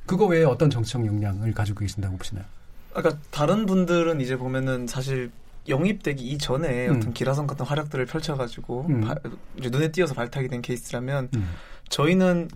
[0.09, 2.45] 그거 외에 어떤 정치적 역량을 가지고 계신다고 보시나요?
[2.95, 5.31] 아까 다른 분들은 이제 보면은 사실
[5.69, 6.97] 영입되기 이전에 음.
[6.97, 9.01] 어떤 기라성 같은 활약들을 펼쳐가지고 음.
[9.03, 9.15] 바,
[9.57, 11.51] 눈에 띄어서 발탁이 된 케이스라면 음.
[11.91, 12.49] 저희는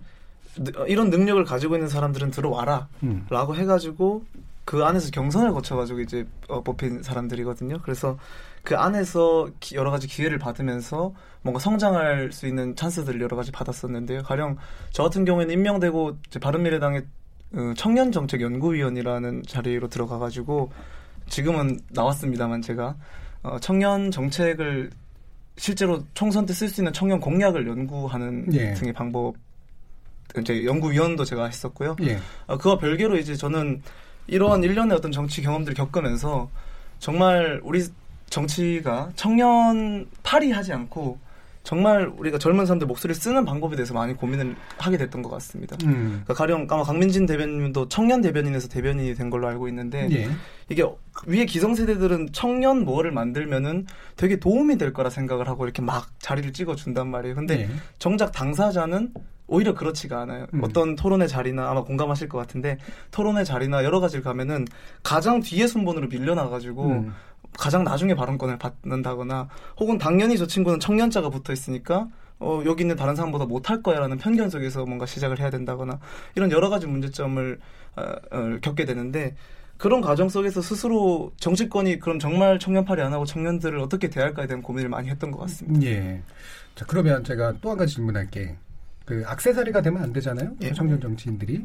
[0.88, 3.26] 이런 능력을 가지고 있는 사람들은 들어와라 음.
[3.30, 4.24] 라고 해가지고
[4.64, 7.80] 그 안에서 경선을 거쳐가지고 이제 어, 뽑힌 사람들이거든요.
[7.82, 8.18] 그래서
[8.62, 14.22] 그 안에서 기, 여러 가지 기회를 받으면서 뭔가 성장할 수 있는 찬스들을 여러 가지 받았었는데요.
[14.22, 14.56] 가령
[14.90, 17.02] 저 같은 경우에는 임명되고 어,
[17.76, 20.72] 청년정책연구위원이라는 자리로 들어가가지고
[21.28, 22.96] 지금은 나왔습니다만 제가
[23.42, 24.90] 어, 청년 정책을
[25.56, 28.74] 실제로 총선 때 쓸 수 있는 청년 공약을 연구하는 예.
[28.74, 29.34] 등의 방법
[30.38, 31.96] 이제 연구위원도 제가 했었고요.
[32.02, 32.18] 예.
[32.46, 33.82] 어, 그와 별개로 이제 저는
[34.28, 36.48] 이러한 일련의 어떤 정치 경험들을 겪으면서
[37.00, 37.84] 정말 우리
[38.30, 41.18] 정치가 청년 파리하지 않고
[41.62, 45.76] 정말 우리가 젊은 사람들 목소리를 쓰는 방법에 대해서 많이 고민을 하게 됐던 것 같습니다.
[45.84, 46.22] 음.
[46.24, 50.28] 그러니까 가령 아마 강민진 대변인도 청년 대변인에서 대변인이 된 걸로 알고 있는데 예.
[50.68, 50.84] 이게
[51.26, 56.74] 위에 기성세대들은 청년 뭐를 만들면은 되게 도움이 될 거라 생각을 하고 이렇게 막 자리를 찍어
[56.74, 57.36] 준단 말이에요.
[57.36, 57.68] 근데 예.
[57.98, 59.12] 정작 당사자는
[59.46, 60.46] 오히려 그렇지가 않아요.
[60.54, 60.64] 음.
[60.64, 62.78] 어떤 토론의 자리나 아마 공감하실 것 같은데
[63.10, 64.66] 토론의 자리나 여러 가지를 가면은
[65.02, 67.12] 가장 뒤에 순번으로 밀려나가지고 음.
[67.58, 73.14] 가장 나중에 발언권을 받는다거나 혹은 당연히 저 친구는 청년자가 붙어 있으니까 어, 여기 있는 다른
[73.14, 76.00] 사람보다 못할 거야라는 편견 속에서 뭔가 시작을 해야 된다거나
[76.34, 77.60] 이런 여러 가지 문제점을
[77.96, 79.36] 어, 어, 겪게 되는데
[79.76, 84.88] 그런 과정 속에서 스스로 정치권이 그럼 정말 청년팔이 안 하고 청년들을 어떻게 대할까에 대한 고민을
[84.88, 85.86] 많이 했던 것 같습니다.
[85.86, 86.22] 예.
[86.74, 88.56] 자 그러면 제가 또 한 가지 질문할게.
[89.04, 90.52] 그 악세사리가 되면 안 되잖아요.
[90.62, 90.72] 예.
[90.72, 91.64] 청년 정치인들이.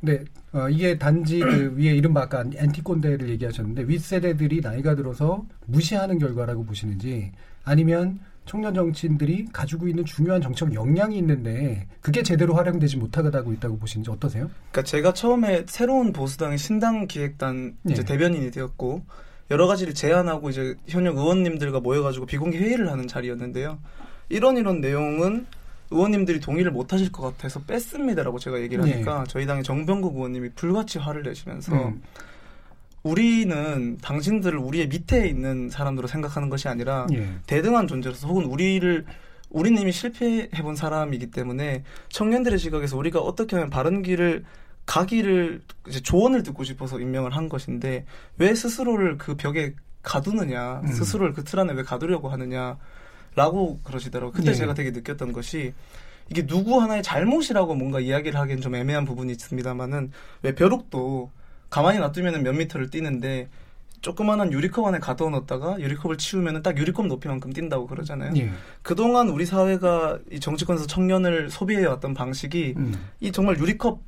[0.00, 6.64] 근데 어, 이게 단지 그 위에 이른바 아까 엔티꼰대를 얘기하셨는데 윗세대들이 나이가 들어서 무시하는 결과라고
[6.64, 7.32] 보시는지
[7.64, 14.10] 아니면 청년 정치인들이 가지고 있는 중요한 정책 역량이 있는데 그게 제대로 활용되지 못하고 있다고 보시는지
[14.10, 14.48] 어떠세요?
[14.70, 18.04] 그러니까 제가 처음에 새로운 보수당의 신당 기획단 이제 예.
[18.04, 19.02] 대변인이 되었고
[19.50, 23.78] 여러 가지를 제안하고 이제 현역 의원님들과 모여가지고 비공개 회의를 하는 자리였는데요.
[24.28, 25.46] 이런 이런 내용은
[25.90, 28.92] 의원님들이 동의를 못 하실 것 같아서 뺐습니다라고 제가 얘기를 예.
[28.92, 32.02] 하니까 저희 당의 정병국 의원님이 불같이 화를 내시면서 음.
[33.02, 37.28] 우리는 당신들을 우리의 밑에 있는 사람으로 생각하는 것이 아니라 예.
[37.46, 39.04] 대등한 존재로서 혹은 우리를
[39.50, 44.44] 우리는 이미 실패해본 사람이기 때문에 청년들의 시각에서 우리가 어떻게 하면 바른 길을
[44.86, 48.04] 가기를 이제 조언을 듣고 싶어서 임명을 한 것인데
[48.38, 50.86] 왜 스스로를 그 벽에 가두느냐 음.
[50.88, 52.76] 스스로를 그 틀 안에 왜 가두려고 하느냐
[53.36, 54.32] 라고 그러시더라고요.
[54.32, 54.54] 그때 예.
[54.54, 55.74] 제가 되게 느꼈던 것이
[56.30, 60.10] 이게 누구 하나의 잘못이라고 뭔가 이야기를 하기엔 좀 애매한 부분이 있습니다만은
[60.42, 61.30] 왜 벼룩도
[61.70, 63.48] 가만히 놔두면 몇 미터를 뛰는데
[64.00, 68.32] 조그마한 유리컵 안에 가둬 놓다가 유리컵을 치우면 딱 유리컵 높이만큼 뛴다고 그러잖아요.
[68.36, 68.50] 예.
[68.82, 72.94] 그동안 우리 사회가 이 정치권에서 청년을 소비해왔던 방식이 음.
[73.20, 73.98] 이 정말 유리컵에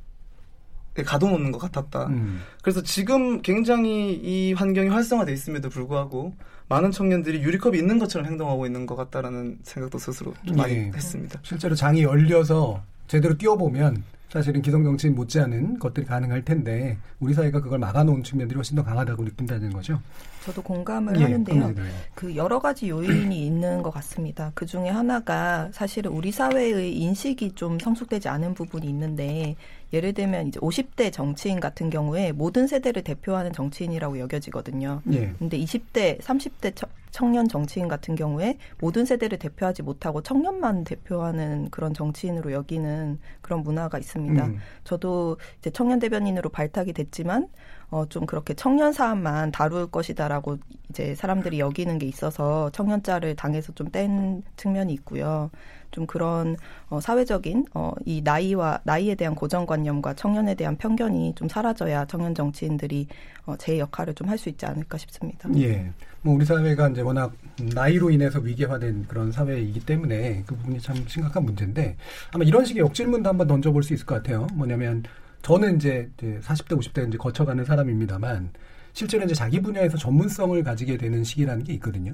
[1.05, 2.07] 가둬놓는 것 같았다.
[2.07, 2.41] 음.
[2.61, 6.33] 그래서 지금 굉장히 이 환경이 활성화돼 있음에도 불구하고
[6.69, 10.91] 많은 청년들이 유리컵이 있는 것처럼 행동하고 있는 것 같다라는 생각도 스스로 좀 많이 예.
[10.93, 11.39] 했습니다.
[11.43, 17.79] 실제로 장이 열려서 제대로 뛰어보면 사실은 기성 정치인 못지않은 것들이 가능할 텐데 우리 사회가 그걸
[17.79, 19.99] 막아놓은 측면들이 훨씬 더 강하다고 느낀다는 거죠.
[20.45, 21.55] 저도 공감을 예, 하는데요.
[21.73, 24.51] 그러면 그 여러 가지 요인이 있는 것 같습니다.
[24.55, 29.55] 그 중에 하나가 사실은 우리 사회의 인식이 좀 성숙되지 않은 부분이 있는데
[29.91, 35.01] 예를 들면 이제 50대 정치인 같은 경우에 모든 세대를 대표하는 정치인이라고 여겨지거든요.
[35.11, 35.33] 예.
[35.39, 41.91] 근데 20대, 30대 청- 청년 정치인 같은 경우에 모든 세대를 대표하지 못하고 청년만 대표하는 그런
[41.95, 44.18] 정치인으로 여기는 그런 문화가 있습니다.
[44.27, 44.57] 음.
[44.83, 47.47] 저도 이제 청년 대변인으로 발탁이 됐지만
[47.91, 50.57] 어, 좀 그렇게 청년 사안만 다룰 것이다라고
[50.89, 55.49] 이제 사람들이 여기는 게 있어서 청년자를 당에서 좀 뗀 측면이 있고요.
[55.91, 56.55] 좀 그런
[56.89, 63.07] 어, 사회적인 어, 이 나이와 나이에 대한 고정관념과 청년에 대한 편견이 좀 사라져야 청년 정치인들이
[63.47, 65.49] 어, 제 역할을 좀 할 수 있지 않을까 싶습니다.
[65.57, 65.91] 예.
[66.21, 67.33] 뭐 우리 사회가 이제 워낙
[67.73, 71.95] 나이로 인해서 위계화된 그런 사회이기 때문에 그 부분이 참 심각한 문제인데
[72.33, 74.45] 아마 이런 식의 역질문도 한번 던져볼 수 있을 것 같아요.
[74.53, 75.03] 뭐냐면
[75.41, 78.51] 저는 이제 이제 40대, 50대 이제 거쳐가는 사람입니다만
[78.93, 82.13] 실제로 이제 자기 분야에서 전문성을 가지게 되는 시기라는 게 있거든요.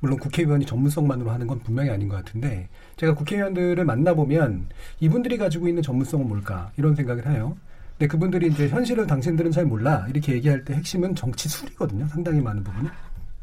[0.00, 4.66] 물론 국회의원이 전문성만으로 하는 건 분명히 아닌 것 같은데 제가 국회의원들을 만나보면
[5.00, 7.56] 이분들이 가지고 있는 전문성은 뭘까 이런 생각을 해요.
[7.98, 12.06] 근데 그분들이 이제 현실을 당신들은 잘 몰라 이렇게 얘기할 때 핵심은 정치 술이거든요.
[12.08, 12.88] 상당히 많은 부분이.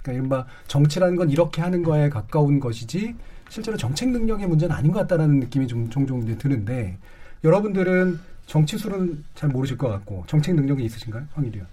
[0.03, 3.15] 그러니까 이른바 정치라는 건 이렇게 하는 거에 가까운 것이지
[3.49, 6.97] 실제로 정책 능력의 문제는 아닌 것 같다라는 느낌이 좀 종종 이제 드는데
[7.43, 11.67] 여러분들은 정치술은 잘 모르실 것 같고 정책 능력이 있으신가요, 황일이 의원?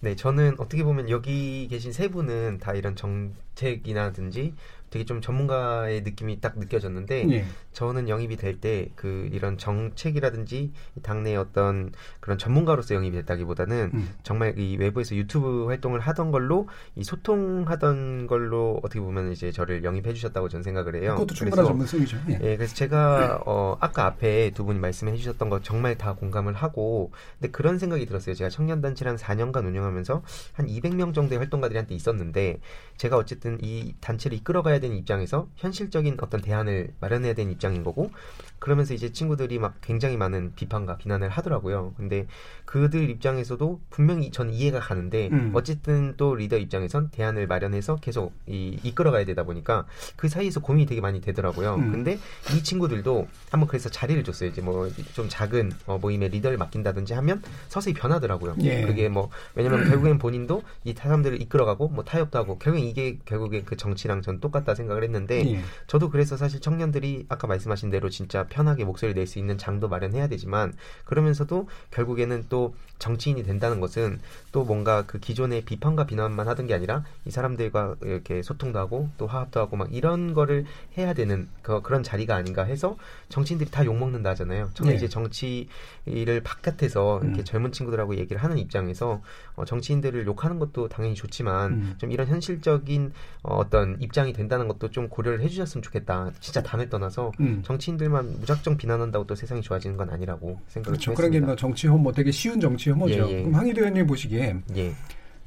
[0.00, 4.54] 네, 저는 어떻게 보면 여기 계신 세 분은 다 이런 정책이나든지
[4.94, 7.44] 되게 좀 전문가의 느낌이 딱 느껴졌는데 예.
[7.72, 14.08] 저는 영입이 될 때 그 이런 정책이라든지 이 당내 어떤 그런 전문가로서 영입이 됐다기보다는 음.
[14.22, 20.12] 정말 이 외부에서 유튜브 활동을 하던 걸로 이 소통하던 걸로 어떻게 보면 이제 저를 영입해
[20.14, 21.14] 주셨다고 저는 생각을 해요.
[21.14, 22.16] 그것도 충분한 전문성이죠.
[22.30, 22.38] 예.
[22.42, 27.10] 예, 그래서 제가 어 아까 앞에 두 분이 말씀해 주셨던 거 정말 다 공감을 하고
[27.40, 28.34] 근데 그런 생각이 들었어요.
[28.36, 32.60] 제가 청년 단체를 한 4년간 운영하면서 한 200명 정도의 활동가들이 한테 있었는데
[32.96, 38.10] 제가 어쨌든 이 단체를 이끌어가야 되는 입장에서 현실적인 어떤 대안을 마련해야 되는 입장인 거고
[38.58, 41.92] 그러면서 이제 친구들이 막 굉장히 많은 비판과 비난을 하더라고요.
[41.96, 42.26] 근데
[42.64, 45.50] 그들 입장에서도 분명히 전 이해가 가는데 음.
[45.54, 51.00] 어쨌든 또 리더 입장에선 대안을 마련해서 계속 이, 이끌어가야 되다 보니까 그 사이에서 고민이 되게
[51.00, 51.74] 많이 되더라고요.
[51.74, 51.92] 음.
[51.92, 52.18] 근데
[52.56, 54.48] 이 친구들도 한번 그래서 자리를 줬어요.
[54.48, 58.56] 이제 뭐 좀 작은 어, 모임에 리더를 맡긴다든지 하면 서서히 변하더라고요.
[58.62, 58.82] 예.
[58.82, 63.76] 그게 뭐 왜냐면 결국엔 본인도 이 사람들을 이끌어가고 뭐 타협도 하고 결국엔 이게 결국에 그
[63.76, 65.60] 정치랑 전 똑같다 생각을 했는데 예.
[65.86, 70.72] 저도 그래서 사실 청년들이 아까 말씀하신 대로 진짜 편하게 목소리 낼수 있는 장도 마련해야 되지만
[71.04, 74.20] 그러면서도 결국에는 또 정치인이 된다는 것은
[74.52, 79.26] 또 뭔가 그 기존의 비판과 비난만 하던 게 아니라 이 사람들과 이렇게 소통도 하고 또
[79.26, 80.64] 화합도 하고 막 이런 거를
[80.96, 82.96] 해야 되는 그, 그런 자리가 아닌가 해서
[83.28, 84.70] 정치인들이 다 욕먹는다 하잖아요.
[84.74, 84.96] 저는 네.
[84.96, 87.44] 이제 정치를 바깥에서 이렇게 음.
[87.44, 89.20] 젊은 친구들하고 얘기를 하는 입장에서
[89.56, 91.94] 어, 정치인들을 욕하는 것도 당연히 좋지만 음.
[91.98, 93.12] 좀 이런 현실적인
[93.42, 96.30] 어, 어떤 입장이 된다는 것도 좀 고려를 해주셨으면 좋겠다.
[96.40, 97.62] 진짜 담을 떠나서 음.
[97.64, 101.04] 정치인들만 무작정 비난한다고 또 세상이 좋아지는 건 아니라고 생각을 그렇죠.
[101.04, 101.40] 좀 그런 게.
[101.40, 103.28] 뭐 정치 혐오 되게 쉬운 정치 혐오죠.
[103.30, 103.40] 예, 예.
[103.42, 104.94] 그럼 황희도 의원님 보시기에 예.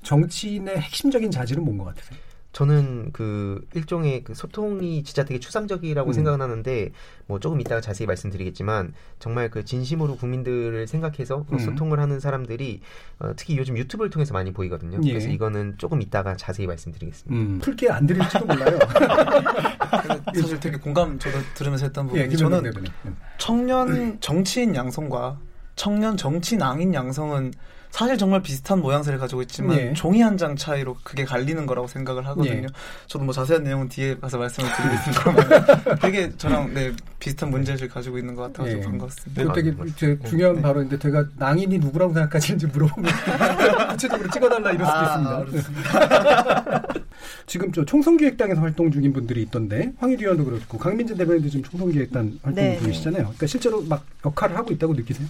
[0.04, 2.20] 정치인의 핵심적인 자질은 뭔 것 같으세요?
[2.58, 6.13] 저는 그 일종의 그 소통이 진짜 되게 추상적이라고 음.
[6.13, 6.91] 생각은 하는데
[7.28, 11.60] 뭐 조금 이따가 자세히 말씀드리겠지만 정말 그 진심으로 국민들을 생각해서 그 음.
[11.60, 12.82] 소통을 하는 사람들이
[13.20, 14.98] 어, 특히 요즘 유튜브를 통해서 많이 보이거든요.
[15.04, 15.10] 예.
[15.10, 17.39] 그래서 이거는 조금 이따가 자세히 말씀드리겠습니다.
[17.39, 18.80] 음, 풀게 안 드릴지도 몰라요.
[20.34, 22.91] 사실 되게 공감 저도 들으면서 했던 부분이 예, 저는 대변인.
[23.06, 23.17] 음.
[23.38, 25.38] 청년 정치인 양성과
[25.76, 27.54] 청년 정치 낭인 양성은
[27.89, 29.93] 사실 정말 비슷한 모양새를 가지고 있지만 예.
[29.93, 32.54] 종이 한 장 차이로 그게 갈리는 거라고 생각을 하거든요.
[32.63, 32.67] 예.
[33.08, 38.36] 저도 뭐 자세한 내용은 뒤에 가서 말씀을 드리겠습니다만 되게 저랑 네, 비슷한 문제를 가지고 있는
[38.36, 38.82] 것 같아서 예.
[38.82, 39.41] 반갑습니다.
[39.41, 39.84] 이거 되게 네.
[39.95, 40.62] 제 중요한 네.
[40.62, 43.12] 발언인데 제가 낭인이 누구라고 생각하시는지 물어보면
[43.91, 46.84] 구체적으로 찍어달라 이럴 수도 아, 있습니다.
[47.47, 52.63] 지금 저 총선기획당에서 활동 중인 분들이 있던데 황희도 의원도 그렇고 강민재 대변인도 지금 총선기획단 활동
[52.63, 52.78] 네.
[52.80, 53.23] 중이시잖아요.
[53.23, 55.28] 그러니까 실제로 막 역할을 하고 있다고 느끼세요?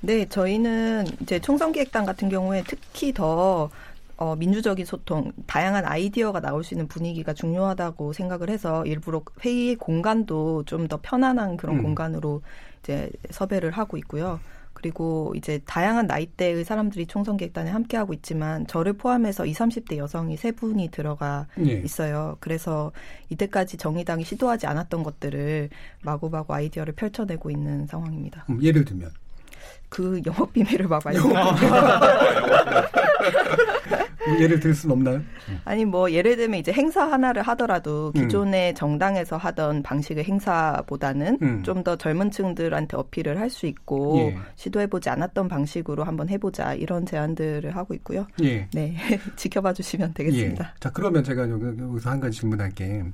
[0.00, 3.70] 네, 저희는 이제 총선기획단 같은 경우에 특히 더
[4.18, 10.64] 어, 민주적인 소통, 다양한 아이디어가 나올 수 있는 분위기가 중요하다고 생각을 해서 일부러 회의 공간도
[10.64, 11.82] 좀 더 편안한 그런 음.
[11.82, 12.42] 공간으로
[12.82, 14.40] 이제 섭외를 하고 있고요.
[14.72, 20.90] 그리고 이제 다양한 나이대의 사람들이 총선기획단에 함께하고 있지만 저를 포함해서 20, 30대 여성이 세 분이
[20.90, 21.72] 들어가 예.
[21.80, 22.36] 있어요.
[22.40, 22.92] 그래서
[23.30, 25.70] 이때까지 정의당이 시도하지 않았던 것들을
[26.02, 28.44] 마구마구 아이디어를 펼쳐내고 있는 상황입니다.
[28.50, 29.10] 음, 예를 들면
[29.88, 31.28] 그 영업 비밀을 막 말고
[34.26, 35.22] 뭐 예를 들 수는 없나요?
[35.64, 38.22] 아니 뭐 예를 들면 이제 행사 하나를 하더라도 음.
[38.22, 41.62] 기존의 정당에서 하던 방식의 행사보다는 음.
[41.62, 44.36] 좀더 젊은 층들한테 어필을 할 수 있고 예.
[44.56, 48.26] 시도해보지 않았던 방식으로 한번 해보자 이런 제안들을 하고 있고요.
[48.42, 48.68] 예.
[48.74, 48.96] 네
[49.36, 50.64] 지켜봐 주시면 되겠습니다.
[50.74, 50.80] 예.
[50.80, 53.04] 자, 그러면 제가 여기- 여기서 한 가지 질문할게.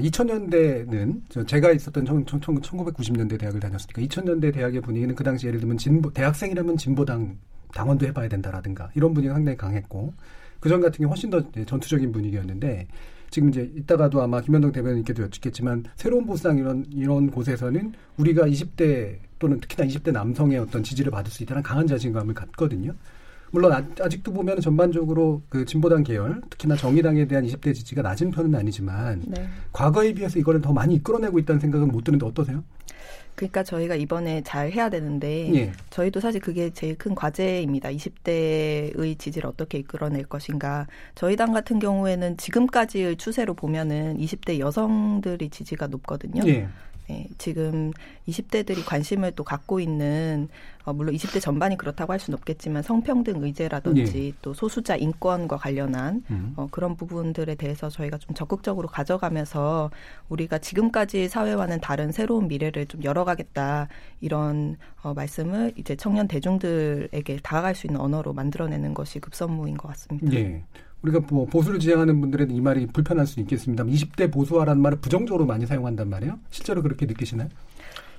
[0.00, 6.76] 2000년대는 제가 있었던 1990년대 대학을 다녔으니까 2000년대 대학의 분위기는 그 당시 예를 들면 진보 대학생이라면
[6.76, 7.38] 진보당
[7.72, 10.12] 당원도 해봐야 된다라든가 이런 분위기가 상당히 강했고
[10.60, 12.88] 그전 같은 게 훨씬 더 전투적인 분위기였는데
[13.30, 19.60] 지금 이제 이따가도 아마 김현동 대변인께도 여쭙겠지만 새로운 보수당 이런 이런 곳에서는 우리가 20대 또는
[19.60, 22.94] 특히나 20대 남성의 어떤 지지를 받을 수 있다는 강한 자신감을 갖거든요.
[23.54, 28.52] 물론 아, 아직도 보면 전반적으로 그 진보당 계열, 특히나 정의당에 대한 20대 지지가 낮은 편은
[28.52, 29.46] 아니지만 네.
[29.72, 32.64] 과거에 비해서 이거를 더 많이 이끌어내고 있다는 생각은 못 드는데 어떠세요?
[33.36, 35.72] 그러니까 저희가 이번에 잘 해야 되는데 예.
[35.90, 37.90] 저희도 사실 그게 제일 큰 과제입니다.
[37.90, 40.88] 20대의 지지를 어떻게 이끌어낼 것인가.
[41.14, 46.42] 저희 당 같은 경우에는 지금까지의 추세로 보면은 20대 여성들이 지지가 높거든요.
[46.48, 46.66] 예.
[47.08, 47.92] 네, 지금
[48.28, 50.48] 20대들이 관심을 또 갖고 있는
[50.84, 56.52] 어, 물론 20대 전반이 그렇다고 할 수는 없겠지만 성평등 의제라든지 또 소수자 인권과 관련한 음.
[56.56, 59.90] 어, 그런 부분들에 대해서 저희가 좀 적극적으로 가져가면서
[60.28, 63.88] 우리가 지금까지 사회와는 다른 새로운 미래를 좀 열어가겠다
[64.20, 70.32] 이런 어, 말씀을 이제 청년 대중들에게 다가갈 수 있는 언어로 만들어내는 것이 급선무인 것 같습니다.
[70.34, 70.62] 예.
[71.04, 75.66] 우리가 뭐 보수를 지향하는 분들에는 이 말이 불편할 수 있겠습니다만 20대 보수화라는 말을 부정적으로 많이
[75.66, 76.38] 사용한단 말이에요.
[76.50, 77.48] 실제로 그렇게 느끼시나요?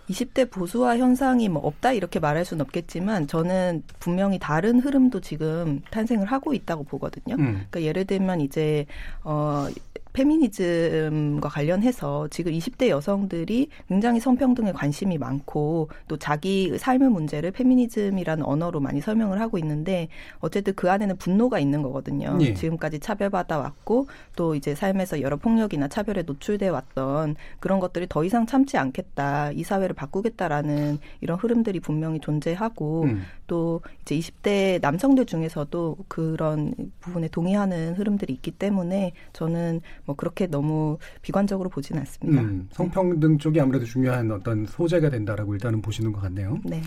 [0.09, 6.27] 20대 보수화 현상이 뭐 없다 이렇게 말할 수는 없겠지만 저는 분명히 다른 흐름도 지금 탄생을
[6.27, 7.35] 하고 있다고 보거든요.
[7.39, 7.53] 음.
[7.53, 8.85] 그러니까 예를 들면 이제
[9.23, 9.67] 어
[10.15, 18.79] 페미니즘과 관련해서 지금 20대 여성들이 굉장히 성평등에 관심이 많고 또 자기 삶의 문제를 페미니즘이라는 언어로
[18.79, 20.07] 많이 설명을 하고 있는데
[20.39, 22.37] 어쨌든 그 안에는 분노가 있는 거거든요.
[22.41, 22.53] 예.
[22.53, 28.45] 지금까지 차별받아 왔고 또 이제 삶에서 여러 폭력이나 차별에 노출돼 왔던 그런 것들이 더 이상
[28.45, 29.51] 참지 않겠다.
[29.51, 33.23] 이 사회를 바꾸겠다라는 이런 흐름들이 분명히 존재하고 음.
[33.47, 40.97] 또 이제 20대 남성들 중에서도 그런 부분에 동의하는 흐름들이 있기 때문에 저는 뭐 그렇게 너무
[41.21, 42.41] 비관적으로 보지는 않습니다.
[42.41, 46.59] 음, 성평등 쪽이 아무래도 중요한 어떤 소재가 된다라고 일단은 보시는 것 같네요.
[46.63, 46.81] 네.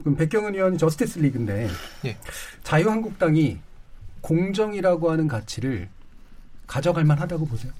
[0.00, 1.68] 그럼 백경은 의원이 저스티스 리그인데
[2.06, 2.16] 예.
[2.62, 3.58] 자유한국당이
[4.20, 5.88] 공정이라고 하는 가치를
[6.66, 7.72] 가져갈 만하다고 보세요?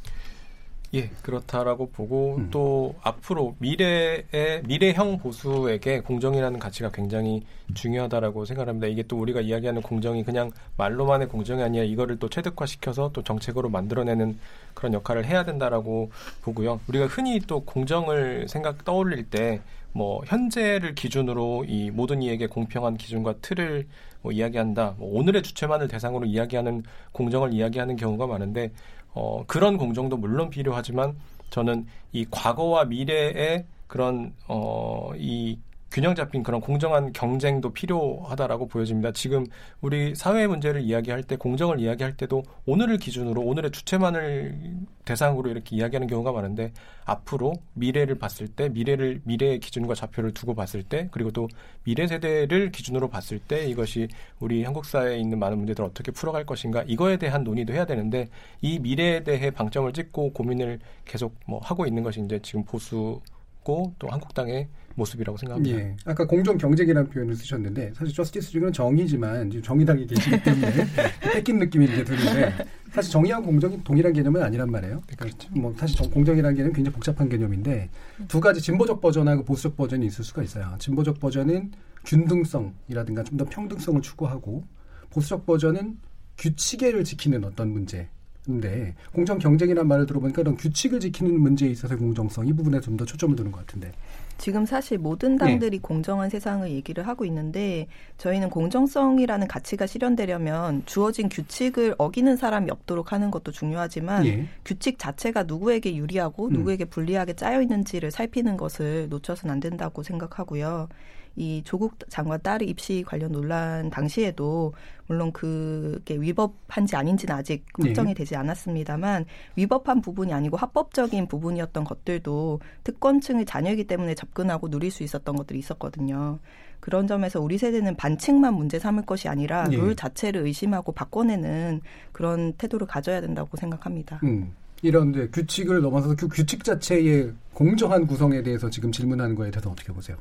[0.95, 2.49] 예, 그렇다라고 보고 음.
[2.51, 8.89] 또 앞으로 미래의 미래형 보수에게 공정이라는 가치가 굉장히 중요하다라고 생각합니다.
[8.89, 14.39] 이게 또 우리가 이야기하는 공정이 그냥 말로만의 공정이 아니라 이거를 또 체득화시켜서 또 정책으로 만들어내는
[14.75, 16.11] 그런 역할을 해야 된다라고
[16.43, 16.81] 보고요.
[16.89, 19.61] 우리가 흔히 또 공정을 생각 떠올릴 때
[19.93, 23.87] 뭐 현재를 기준으로 이 모든 이에게 공평한 기준과 틀을
[24.23, 24.95] 뭐 이야기한다.
[24.99, 28.73] 뭐 오늘의 주체만을 대상으로 이야기하는 공정을 이야기하는 경우가 많은데
[29.15, 31.17] 어, 그런 공정도 물론 필요하지만
[31.51, 35.59] 저는 이 과거와 미래의 그런 어, 이
[35.93, 39.13] 균형 잡힌 그런 공정한 경쟁도 필요하다라고 보여집니다.
[39.13, 39.45] 지금
[39.83, 46.07] 우리 사회 문제를 이야기할 때 공정을 이야기할 때도 오늘을 기준으로 오늘의 주체만을 대상으로 이렇게 이야기하는
[46.09, 46.73] 경우가 많은데
[47.05, 51.47] 앞으로 미래를 봤을 때 미래를 미래의 기준과 좌표를 두고 봤을 때 그리고 또
[51.85, 54.09] 미래 세대를 기준으로 봤을 때 이것이
[54.41, 58.31] 우리 한국 사회에 있는 많은 문제들을 어떻게 풀어갈 것인가 이거에 대한 논의도 해야 되는데
[58.63, 63.21] 이 미래에 대해 방점을 찍고 고민을 계속 뭐 하고 있는 것이 이제 지금 보수
[63.65, 65.79] 고 또 한국당의 모습이라고 생각합니다.
[65.79, 65.97] 예.
[66.05, 70.71] 아까 공정 경쟁이라는 표현을 쓰셨는데 사실 저스티스 중에는 정의지만 지금 정의당에 계시기 때문에
[71.33, 72.53] 뺏긴 느낌이 이제 드는데
[72.91, 75.03] 사실 정의하고 공정이 동일한 개념은 아니란 말이에요.
[75.07, 77.89] 그러니까 뭐 사실 정- 공정이라는 개념은 굉장히 복잡한 개념인데
[78.29, 80.75] 두 가지 진보적 버전하고 보수적 버전이 있을 수가 있어요.
[80.79, 81.73] 진보적 버전은
[82.05, 84.65] 균등성이라든가 좀 더 평등성을 추구하고
[85.11, 85.99] 보수적 버전은
[86.39, 88.09] 규칙을 지키는 어떤 문제
[88.49, 93.05] 인데 공정 경쟁이라는 말을 들어보니까 이런 규칙을 지키는 문제에 있어서의 공정성 이 부분에 좀 더
[93.05, 93.93] 초점을 두는 것 같은데.
[94.39, 97.87] 지금 사실 모든 당들이 공정한 세상을 얘기를 하고 있는데
[98.19, 104.47] 저희는 공정성이라는 가치가 실현되려면 주어진 규칙을 어기는 사람이 없도록 하는 것도 중요하지만 예.
[104.65, 106.53] 규칙 자체가 누구에게 유리하고 음.
[106.55, 110.89] 누구에게 불리하게 짜여 있는지를 살피는 것을 놓쳐서는 안 된다고 생각하고요.
[111.37, 114.75] 이 조국 장관 딸의 입시 관련 논란 당시에도
[115.07, 118.15] 물론 그게 위법한지 아닌지는 아직 확정이 네.
[118.15, 119.25] 되지 않았습니다만
[119.57, 126.39] 위법한 부분이 아니고 합법적인 부분이었던 것들도 특권층의 자녀이기 때문에 접근하고 누릴 수 있었던 것들이 있었거든요.
[126.81, 129.77] 그런 점에서 우리 세대는 반칙만 문제 삼을 것이 아니라 예.
[129.77, 134.21] 룰 자체를 의심하고 바꿔내는 그런 태도를 가져야 된다고 생각합니다.
[134.25, 134.53] 음.
[134.83, 140.17] 이런 규칙을 넘어서서 그 규칙 자체의 공정한 구성에 대해서 지금 질문하는 거에 대해서 어떻게 보세요?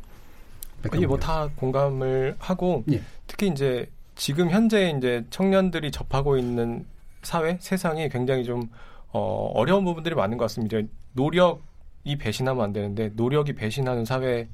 [0.93, 3.01] 이게 뭐다 공감을 하고 예.
[3.27, 6.85] 특히 이제 지금 현재 이제 청년들이 접하고 있는
[7.23, 8.69] 사회 세상이 굉장히 좀
[9.11, 10.77] 어, 어려운 부분들이 많은 것 같습니다.
[11.13, 14.47] 노력이 배신하면 안 되는데 노력이 배신하는 사회에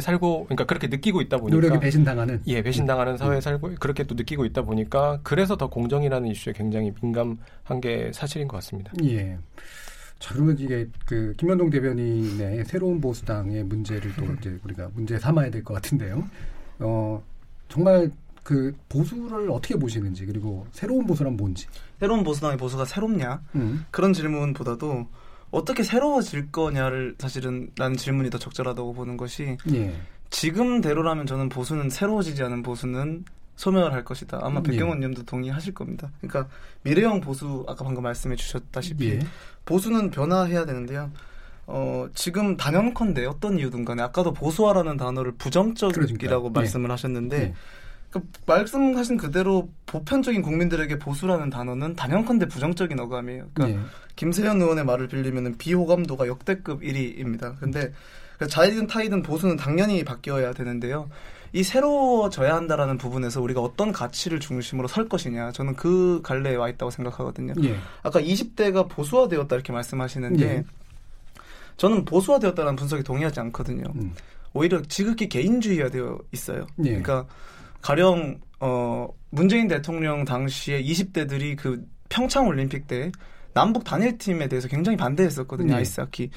[0.00, 4.44] 살고 그러니까 그렇게 느끼고 있다 보니까 노력이 배신당하는 예 배신당하는 사회에 살고 그렇게 또 느끼고
[4.44, 8.92] 있다 보니까 그래서 더 공정이라는 이슈에 굉장히 민감한 게 사실인 것 같습니다.
[9.04, 9.38] 예.
[10.22, 15.64] 자, 그러면 이게 그 김현동 대변인의 새로운 보수당의 문제를 또 이제 우리가 문제 삼아야 될
[15.64, 16.24] 것 같은데요.
[16.78, 17.20] 어,
[17.68, 18.08] 정말
[18.44, 21.66] 그 보수를 어떻게 보시는지 그리고 새로운 보수란 뭔지.
[21.98, 23.42] 새로운 보수당의 보수가 새롭냐?
[23.56, 23.84] 음.
[23.90, 25.08] 그런 질문보다도
[25.50, 29.92] 어떻게 새로워질 거냐를 사실은 라는 질문이 더 적절하다고 보는 것이 예.
[30.30, 33.24] 지금대로라면 저는 보수는 새로워지지 않은 보수는
[33.56, 34.40] 소멸할 을 것이다.
[34.42, 34.70] 아마 예.
[34.70, 36.10] 백경원 님도 동의하실 겁니다.
[36.20, 39.20] 그러니까 미래형 보수 아까 방금 말씀해 주셨다시피 예.
[39.64, 41.10] 보수는 변화해야 되는데요.
[41.66, 46.50] 어, 지금 단연컨대 어떤 이유든 간에 아까도 보수화라는 단어를 부정적이라고 그러니까요.
[46.50, 47.54] 말씀을 하셨는데 예.
[48.10, 53.48] 그 말씀하신 그대로 보편적인 국민들에게 보수라는 단어는 단연컨대 부정적인 어감이에요.
[53.54, 53.84] 그러니까 예.
[54.16, 57.58] 김세현 의원의 말을 빌리면 비호감도가 역대급 1위입니다.
[57.58, 57.92] 근데
[58.38, 61.08] 그 자이든 타이든 보수는 당연히 바뀌어야 되는데요.
[61.52, 66.90] 이 새로워져야 한다라는 부분에서 우리가 어떤 가치를 중심으로 설 것이냐 저는 그 갈래에 와 있다고
[66.90, 67.52] 생각하거든요.
[67.64, 67.76] 예.
[68.02, 70.64] 아까 20대가 보수화되었다 이렇게 말씀하시는데 예.
[71.76, 73.84] 저는 보수화되었다는 분석에 동의하지 않거든요.
[73.96, 74.14] 음.
[74.54, 76.66] 오히려 지극히 개인주의화되어 있어요.
[76.80, 76.84] 예.
[76.84, 77.26] 그러니까
[77.82, 83.10] 가령 어 문재인 대통령 당시에 20대들이 그 평창 올림픽 때
[83.52, 85.72] 남북 단일팀에 대해서 굉장히 반대했었거든요.
[85.72, 85.76] 예.
[85.76, 86.30] 아이스하키.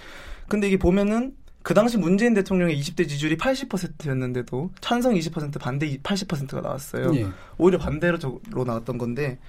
[0.50, 1.34] 근데 이게 보면은
[1.66, 7.16] 그 당시 문재인 대통령의 20대 지지율이 80%였는데도 찬성 20% 반대 80%가 나왔어요.
[7.16, 7.26] 예.
[7.58, 8.20] 오히려 반대로
[8.52, 9.40] 나왔던 건데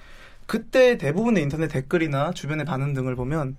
[0.46, 3.56] 그때 대부분의 인터넷 댓글이나 주변의 반응 등을 보면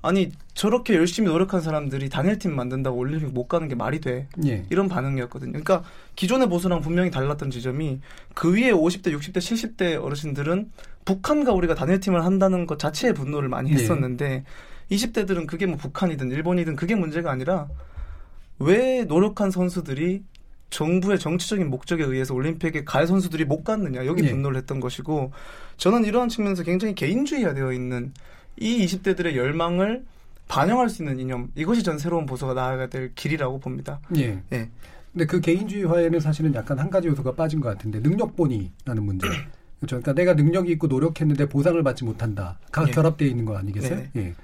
[0.00, 4.64] 아니 저렇게 열심히 노력한 사람들이 단일팀 만든다고 올림픽 못 가는 게 말이 돼 예.
[4.70, 5.50] 이런 반응이었거든요.
[5.50, 5.84] 그러니까
[6.16, 8.00] 기존의 보수랑 분명히 달랐던 지점이
[8.32, 10.72] 그 위에 50대, 60대, 70대 어르신들은
[11.04, 13.76] 북한과 우리가 단일팀을 한다는 것 자체에 분노를 많이 네.
[13.76, 14.44] 했었는데
[14.90, 17.68] 20대들은 그게 뭐 북한이든 일본이든 그게 문제가 아니라
[18.60, 20.22] 왜 노력한 선수들이
[20.68, 24.30] 정부의 정치적인 목적에 의해서 올림픽에 갈 선수들이 못 갔느냐 여기 네.
[24.30, 25.32] 분노를 했던 것이고
[25.76, 28.12] 저는 이러한 측면에서 굉장히 개인주의화 되어 있는
[28.56, 30.04] 이 20대들의 열망을
[30.46, 34.00] 반영할 수 있는 이념 이것이 전 새로운 보수가 나아가야 될 길이라고 봅니다.
[34.16, 34.42] 예.
[34.52, 34.68] 예.
[35.12, 39.26] 근데 그 개인주의화에는 사실은 약간 한 가지 요소가 빠진 것 같은데 능력본이라는 문제.
[39.78, 40.00] 그렇죠.
[40.00, 42.58] 그러니까 내가 능력이 있고 노력했는데 보상을 받지 못한다.
[42.70, 42.92] 가 예.
[42.92, 43.96] 결합되어 있는 거 아니겠어요?
[43.96, 44.10] 네.
[44.16, 44.34] 예.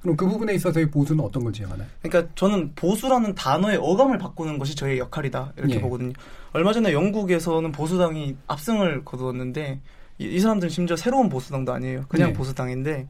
[0.00, 1.88] 그럼 그 부분에 있어서의 보수는 어떤 걸 지향하나요?
[2.02, 5.80] 그러니까 저는 보수라는 단어의 어감을 바꾸는 것이 저의 역할이다 이렇게 예.
[5.80, 6.12] 보거든요.
[6.52, 9.80] 얼마 전에 영국에서는 보수당이 압승을 거두었는데
[10.18, 12.04] 이, 이 사람들은 심지어 새로운 보수당도 아니에요.
[12.08, 12.32] 그냥 예.
[12.32, 13.08] 보수당인데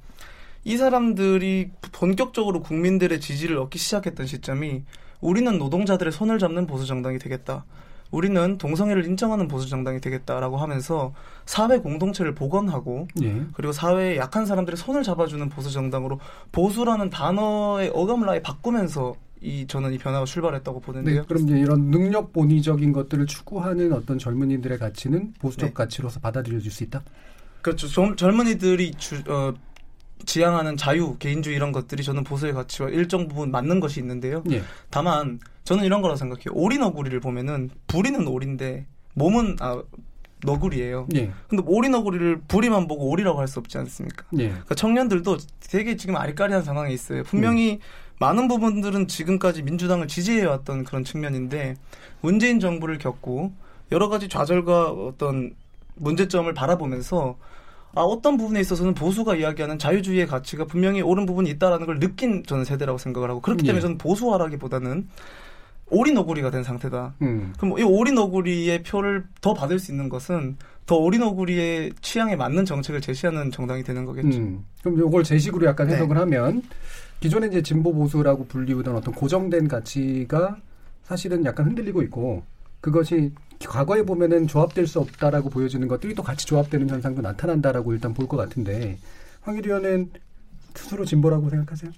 [0.65, 4.83] 이 사람들이 본격적으로 국민들의 지지를 얻기 시작했던 시점이
[5.21, 7.65] 우리는 노동자들의 손을 잡는 보수 정당이 되겠다.
[8.11, 11.13] 우리는 동성애를 인정하는 보수 정당이 되겠다라고 하면서
[11.45, 13.43] 사회 공동체를 복원하고 예.
[13.55, 16.21] 그리고 사회의 약한 사람들의 손을 잡아주는 보수 정당으로
[16.53, 21.25] 보수라는 단어의 어감을 아예 바꾸면서 이 저는 이 변화가 출발했다고 네, 보는데요.
[21.27, 25.75] 그럼 이제 이런 능력 본위적인 것들을 추구하는 어떤 젊은이들의 가치는 보수적 네.
[25.75, 27.03] 가치로서 받아들여질 수 있다.
[27.61, 27.87] 그렇죠.
[27.89, 29.53] 젊- 젊은이들이 주, 어,
[30.25, 34.43] 지향하는 자유, 개인주의 이런 것들이 저는 보수의 가치와 일정 부분 맞는 것이 있는데요.
[34.51, 34.63] 예.
[34.91, 36.53] 다만 저는 이런 거라고 생각해요.
[36.53, 39.83] 오리 너구리를 보면은 부리는 오리인데 몸은 아
[40.45, 41.09] 너구리예요.
[41.17, 41.31] 예.
[41.49, 44.25] 근데 오리 너구리를 부리만 보고 오리라고 할 수 없지 않습니까?
[44.39, 44.49] 예.
[44.49, 45.39] 그러니까 청년들도
[45.71, 47.23] 되게 지금 아리까리한 상황에 있어요.
[47.25, 47.79] 분명히 음.
[48.19, 51.77] 많은 부분들은 지금까지 민주당을 지지해왔던 그런 측면인데
[52.21, 53.53] 문재인 정부를 겪고
[53.93, 55.55] 여러 가지 좌절과 어떤
[55.97, 57.37] 문제점을 바라보면서
[57.95, 62.65] 아 어떤 부분에 있어서는 보수가 이야기하는 자유주의의 가치가 분명히 옳은 부분이 있다라는 걸 느낀 저는
[62.65, 63.81] 세대라고 생각을 하고 그렇기 때문에 예.
[63.81, 65.09] 저는 보수화라기보다는
[65.89, 67.15] 오리 너구리가 된 상태다.
[67.23, 67.53] 음.
[67.59, 72.65] 그럼 이 오리 너구리의 표를 더 받을 수 있는 것은 더 오리 너구리의 취향에 맞는
[72.65, 74.39] 정책을 제시하는 정당이 되는 거겠죠.
[74.39, 74.65] 음.
[74.83, 75.95] 그럼 요걸 제식으로 약간 네.
[75.95, 76.63] 해석을 하면
[77.21, 80.57] 기존에 이제 진보 보수라고 불리우던 어떤 고정된 가치가
[81.05, 82.43] 사실은 약간 흔들리고 있고
[82.81, 88.27] 그것이 과거에 보면은 조합될 수 없다라고 보여지는 것들이 또 같이 조합되는 현상도 나타난다라고 일단 볼
[88.29, 88.99] 것 같은데
[89.43, 90.11] 황일위 의원은
[90.75, 91.91] 스스로 진보라고 생각하세요?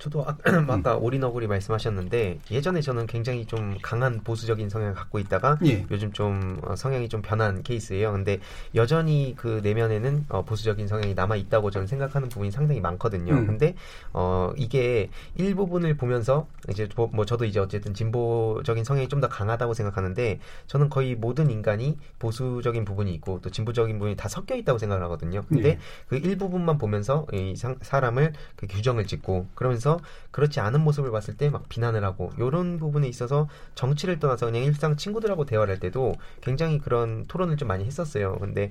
[0.00, 0.36] 저도 아,
[0.68, 5.86] 아까 오리너구리 말씀하셨는데 예전에 저는 굉장히 좀 강한 보수적인 성향을 갖고 있다가 예.
[5.90, 8.10] 요즘 좀 어, 성향이 좀 변한 케이스예요.
[8.12, 8.38] 근데
[8.74, 13.34] 여전히 그 내면에는 어, 보수적인 성향이 남아 있다고 저는 생각하는 부분이 상당히 많거든요.
[13.34, 13.46] 음.
[13.46, 13.74] 근데
[14.12, 19.74] 어 이게 일부분을 보면서 이제 뭐, 뭐 저도 이제 어쨌든 진보적인 성향이 좀 더 강하다고
[19.74, 25.04] 생각하는데 저는 거의 모든 인간이 보수적인 부분이 있고 또 진보적인 부분이 다 섞여 있다고 생각을
[25.04, 25.42] 하거든요.
[25.46, 25.78] 근데 예.
[26.08, 29.89] 그 일부분만 보면서 이 상- 사람을 그 규정을 짓고 그러면서
[30.30, 34.96] 그렇지 않은 모습을 봤을 때 막 비난을 하고 이런 부분에 있어서 정치를 떠나서 그냥 일상
[34.96, 38.36] 친구들하고 대화를 할 때도 굉장히 그런 토론을 좀 많이 했었어요.
[38.38, 38.70] 근데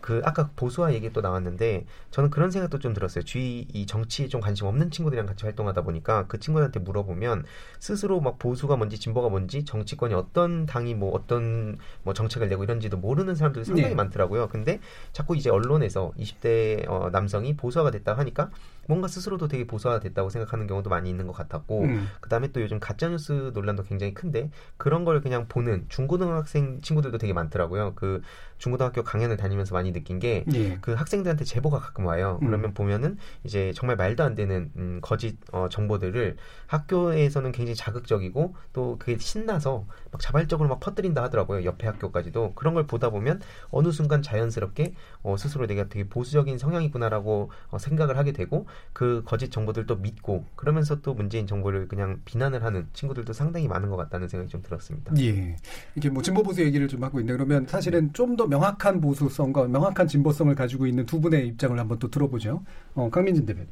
[0.00, 3.24] 그 아까 보수화 얘기 또 나왔는데 저는 그런 생각도 좀 들었어요.
[3.24, 7.44] 주위 이 정치에 좀 관심 없는 친구들이랑 같이 활동하다 보니까 그 친구들한테 물어보면
[7.78, 12.96] 스스로 막 보수가 뭔지 진보가 뭔지 정치권이 어떤 당이 뭐 어떤 뭐 정책을 내고 이런지도
[12.96, 13.94] 모르는 사람들이 상당히 네.
[13.94, 14.48] 많더라고요.
[14.48, 14.80] 근데
[15.12, 18.50] 자꾸 이제 언론에서 20대 어, 남성이 보수화가 됐다 하니까
[18.86, 22.08] 뭔가 스스로도 되게 보수화가 됐다고 생각하는 경우도 많이 있는 것 같았고 음.
[22.20, 27.32] 그다음에 또 요즘 가짜 뉴스 논란도 굉장히 큰데 그런 걸 그냥 보는 중고등학생 친구들도 되게
[27.32, 27.92] 많더라고요.
[27.94, 28.22] 그
[28.58, 30.78] 중고등학교 강연을 다니면서 많이 느낀 게 예.
[30.80, 32.38] 그 학생들한테 제보가 가끔 와요.
[32.42, 32.46] 음.
[32.46, 38.96] 그러면 보면은 이제 정말 말도 안 되는 음, 거짓 어, 정보들을 학교에서는 굉장히 자극적이고 또
[38.98, 41.64] 그게 신나서 막 자발적으로 막 퍼뜨린다 하더라고요.
[41.64, 47.50] 옆에 학교까지도 그런 걸 보다 보면 어느 순간 자연스럽게 어, 스스로 내가 되게 보수적인 성향이구나라고
[47.70, 52.88] 어, 생각을 하게 되고 그 거짓 정보들도 믿고 그러면서 또 문재인 정부를 그냥 비난을 하는
[52.92, 55.14] 친구들도 상당히 많은 것 같다는 생각이 좀 들었습니다.
[55.18, 55.56] 예.
[55.94, 60.06] 이게 뭐 진보 보수 얘기를 좀 하고 있는데 그러면 사실은 좀 더 명확한 보수성과 명확한
[60.06, 62.62] 진보성을 가지고 있는 두 분의 입장을 한번 또 들어보죠.
[62.94, 63.68] 어, 강민진 대변인.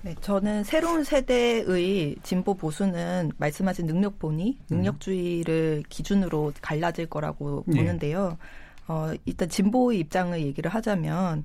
[0.00, 7.76] 네, 저는 새로운 세대의 진보 보수는 말씀하신 능력 본위, 능력주의를 기준으로 갈라질 거라고 예.
[7.76, 8.36] 보는데요.
[8.86, 11.44] 어, 일단 진보의 입장을 얘기를 하자면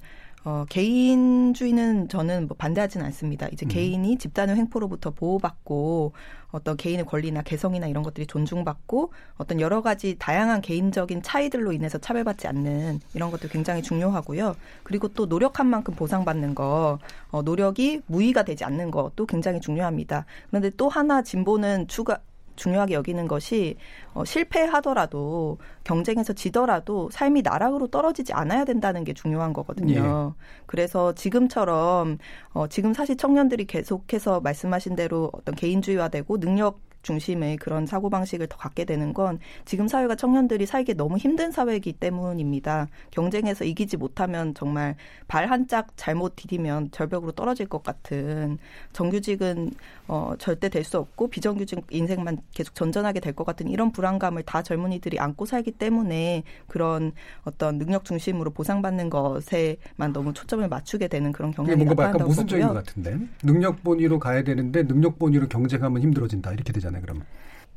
[0.49, 3.47] 어, 개인주의는 저는 뭐 반대하지는 않습니다.
[3.51, 3.69] 이제 음.
[3.69, 6.13] 개인이 집단의 횡포로부터 보호받고
[6.51, 12.47] 어떤 개인의 권리나 개성이나 이런 것들이 존중받고 어떤 여러 가지 다양한 개인적인 차이들로 인해서 차별받지
[12.47, 14.55] 않는 이런 것도 굉장히 중요하고요.
[14.81, 16.97] 그리고 또 노력한 만큼 보상받는 거,
[17.29, 20.25] 어, 노력이 무의가 되지 않는 것도 굉장히 중요합니다.
[20.49, 22.17] 그런데 또 하나 진보는 추가
[22.59, 23.75] 중요하게 여기는 것이
[24.13, 30.35] 어, 실패하더라도 경쟁에서 지더라도 삶이 나락으로 떨어지지 않아야 된다는 게 중요한 거거든요.
[30.67, 32.17] 그래서 지금처럼
[32.53, 38.83] 어, 지금 사실 청년들이 계속해서 말씀하신 대로 어떤 개인주의화되고 능력 중심의 그런 사고방식을 더 갖게
[38.83, 42.87] 되는 건 지금 사회가 청년들이 살기 너무 힘든 사회이기 때문입니다.
[43.11, 44.95] 경쟁에서 이기지 못하면 정말
[45.29, 48.57] 발 한 짝 잘못 디디면 절벽으로 떨어질 것 같은
[48.91, 49.71] 정규직은
[50.09, 54.63] 어, 절대 될 수 없고 비정규직 인생만 계속 전전하게 될 것 같은 이런 불안감을 다
[54.63, 57.11] 젊은이들이 안고 살기 때문에 그런
[57.43, 62.73] 어떤 능력 중심으로 보상받는 것에만 너무 초점을 맞추게 되는 그런 경향이 뭔가 약간 모순적인 것.
[62.73, 67.01] 같은데 능력 본위로 가야 되는데 능력 본위로 경쟁하면 힘들어진다 이렇게 되잖아요.
[67.03, 67.23] 그러면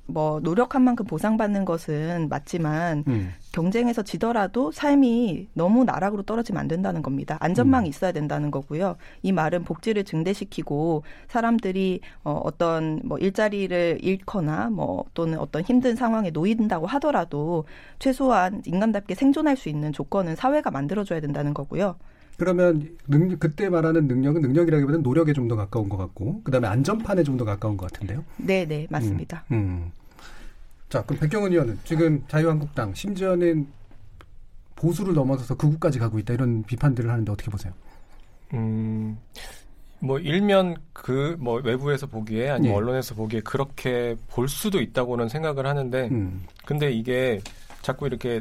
[0.07, 3.33] 뭐 노력한 만큼 보상받는 것은 맞지만 음.
[3.53, 7.37] 경쟁에서 지더라도 삶이 너무 나락으로 떨어지면 안 된다는 겁니다.
[7.41, 7.91] 안전망이 음.
[7.91, 8.97] 있어야 된다는 거고요.
[9.23, 16.31] 이 말은 복지를 증대시키고 사람들이 어, 어떤 뭐 일자리를 잃거나 뭐 또는 어떤 힘든 상황에
[16.31, 17.65] 놓인다고 하더라도
[17.99, 21.97] 최소한 인간답게 생존할 수 있는 조건은 사회가 만들어줘야 된다는 거고요.
[22.39, 27.37] 그러면 능, 그때 말하는 능력은 능력이라기보다는 노력에 좀 더 가까운 것 같고 그다음에 안전판에 좀
[27.37, 28.25] 더 가까운 것 같은데요.
[28.39, 29.45] 네, 네, 맞습니다.
[29.53, 29.93] 음, 음.
[30.89, 33.67] 자, 그럼 백경은 의원은 지금 자유한국당 심지어는
[34.77, 37.73] 보수를 넘어서서 극우까지 가고 있다 이런 비판들을 하는데 어떻게 보세요?
[38.55, 39.17] 음,
[40.01, 42.77] 뭐 일면 그 뭐 외부에서 보기에 아니면 예.
[42.77, 46.43] 언론에서 보기에 그렇게 볼 수도 있다고는 생각을 하는데 음.
[46.67, 47.41] 근데 이게
[47.83, 48.41] 자꾸 이렇게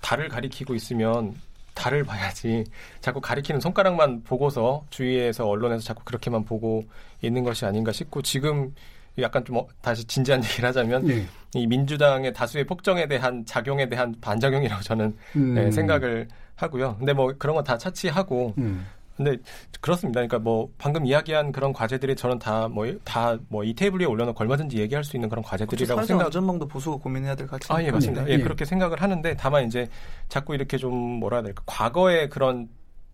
[0.00, 1.34] 달을 가리키고 있으면
[1.74, 2.64] 달을 봐야지
[3.00, 6.84] 자꾸 가리키는 손가락만 보고서 주위에서 언론에서 자꾸 그렇게만 보고
[7.20, 8.74] 있는 것이 아닌가 싶고 지금
[9.18, 11.26] 약간 좀 어- 다시 진지한 얘기를 하자면 예.
[11.54, 15.54] 이 민주당의 다수의 폭정에 대한 작용에 대한 반작용이라고 저는 음.
[15.54, 16.96] 네, 생각을 하고요.
[16.98, 18.86] 근데 뭐 그런 건 다 차치하고 음.
[19.16, 19.36] 근데
[19.80, 20.18] 그렇습니다.
[20.20, 24.42] 그러니까 뭐 방금 이야기한 그런 과제들이 저는 다 뭐 다 뭐 이 테이블 위에 올려놓고
[24.42, 26.24] 얼마든지 얘기할 수 있는 그런 과제들이라고 생각.
[26.26, 27.72] 안전망도 보수가 고민해야 될 가치.
[27.72, 28.26] 아, 예, 맞습니다.
[28.28, 28.38] 예, 예.
[28.38, 29.88] 그렇게 생각을 하는데 다만 이제
[30.28, 31.62] 자꾸 이렇게 좀 뭐라 해야 될까.
[31.66, 32.68] 과거의 그런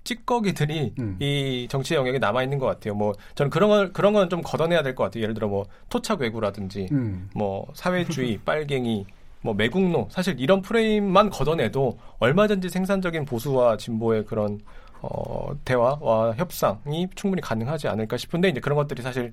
[0.05, 1.16] 찌꺼기들이 음.
[1.20, 2.94] 이 정치의 영역에 남아 있는 것 같아요.
[2.94, 5.22] 뭐 저는 그런 걸 그런 건 좀 걷어내야 될 것 같아요.
[5.22, 7.28] 예를 들어 뭐 토착 외구라든지 음.
[7.34, 9.05] 뭐 사회주의, 빨갱이,
[9.42, 14.61] 뭐 매국노 사실 이런 프레임만 걷어내도 얼마든지 생산적인 보수와 진보의 그런
[15.03, 19.32] 어, 대화와 협상이 충분히 가능하지 않을까 싶은데 이제 그런 것들이 사실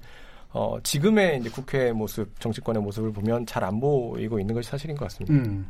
[0.53, 5.05] 어, 지금의 이제 국회 모습, 정치권의 모습을 보면 잘 안 보이고 있는 것이 사실인 것
[5.05, 5.33] 같습니다.
[5.33, 5.69] 음.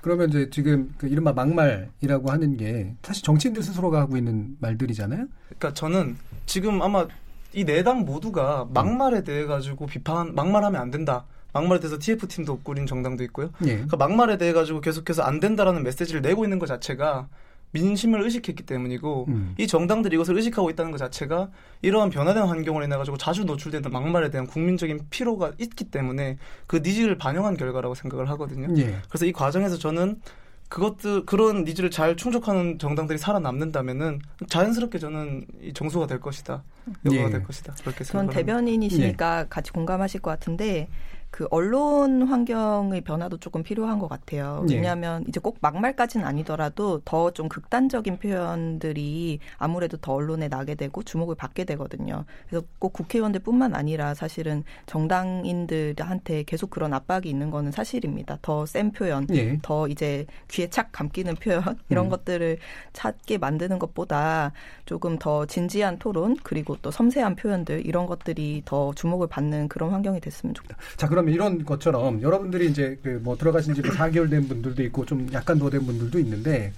[0.00, 5.26] 그러면 이제 지금 그 이른바 막말이라고 하는 게 사실 정치인들 스스로가 하고 있는 말들이잖아요.
[5.48, 6.16] 그러니까 저는
[6.46, 7.06] 지금 아마
[7.52, 11.24] 이 네 당 모두가 막말에 대해 가지고 비판 막말하면 안 된다.
[11.52, 13.50] 막말에 대해서 TF 팀도 꾸린 정당도 있고요.
[13.64, 13.72] 예.
[13.74, 17.28] 그러니까 막말에 대해 가지고 계속해서 안 된다라는 메시지를 내고 있는 것 자체가
[17.76, 19.54] 민심을 의식했기 때문이고 음.
[19.58, 21.50] 이 정당들이 이것을 의식하고 있다는 것 자체가
[21.82, 27.18] 이러한 변화된 환경으로 인해 가지고 자주 노출되는 막말에 대한 국민적인 피로가 있기 때문에 그 needs를
[27.18, 28.68] 반영한 결과라고 생각을 하거든요.
[28.80, 28.96] 예.
[29.08, 30.20] 그래서 이 과정에서 저는
[30.68, 36.64] 그것들 그런 needs를 잘 충족하는 정당들이 살아남는다면은 자연스럽게 저는 이 정수가 될 것이다,
[37.04, 37.30] 여부가 예.
[37.30, 38.40] 될 것이다 그렇게 전 생각합니다.
[38.40, 40.88] 대변인이시니까 같이 공감하실 것 같은데
[41.30, 44.64] 그 언론 환경의 변화도 조금 필요한 것 같아요.
[44.70, 44.74] 예.
[44.76, 51.34] 왜냐하면 이제 꼭 막말까지는 아니더라도 더 좀 극단적인 표현들이 아무래도 더 언론에 나게 되고 주목을
[51.34, 52.24] 받게 되거든요.
[52.48, 58.38] 그래서 꼭 국회의원들뿐만 아니라 사실은 정당인들한테 계속 그런 압박이 있는 거는 사실입니다.
[58.42, 59.58] 더 센 표현, 예.
[59.62, 62.10] 더 이제 귀에 착 감기는 표현 이런 음.
[62.10, 62.58] 것들을
[62.92, 64.52] 찾게 만드는 것보다
[64.86, 70.20] 조금 더 진지한 토론 그리고 또 섬세한 표현들 이런 것들이 더 주목을 받는 그런 환경이
[70.20, 70.76] 됐으면 좋겠다.
[70.96, 75.26] 자, 그러면 이런 것처럼 여러분들이 이제 그 뭐 들어가신 지 4개월 된 분들도 있고 좀
[75.32, 76.72] 약간 더 된 분들도 있는데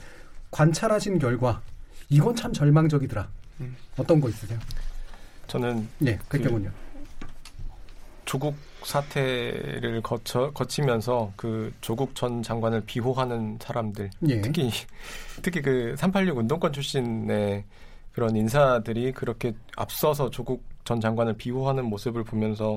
[0.53, 1.61] 관찰하신 결과
[2.09, 3.29] 이건 참 절망적이더라.
[3.61, 3.77] 음.
[3.97, 4.59] 어떤 거 있으세요?
[5.49, 6.71] 저는 예, 백경은요.
[8.25, 14.41] 조국 사태를 거쳐 거치면서 그 조국 전 장관을 비호하는 사람들 예.
[14.41, 14.71] 특히
[15.43, 17.65] 특히 그 386 운동권 출신의
[18.13, 22.77] 그런 인사들이 그렇게 앞서서 조국 전 장관을 비호하는 모습을 보면서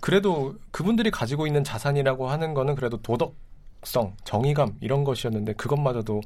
[0.00, 6.20] 그래도 그분들이 가지고 있는 자산이라고 하는 거는 그래도 도덕성, 정의감 이런 것이었는데 그것마저도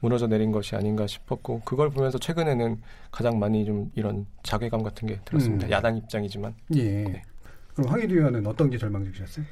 [0.00, 5.18] 무너져 내린 것이 아닌가 싶었고 그걸 보면서 최근에는 가장 많이 좀 이런 자괴감 같은 게
[5.24, 5.66] 들었습니다.
[5.66, 5.70] 음.
[5.70, 7.22] 야당 입장이지만 예.
[7.74, 9.46] 그럼 황희두 의원은 어떤 게 절망적이셨어요?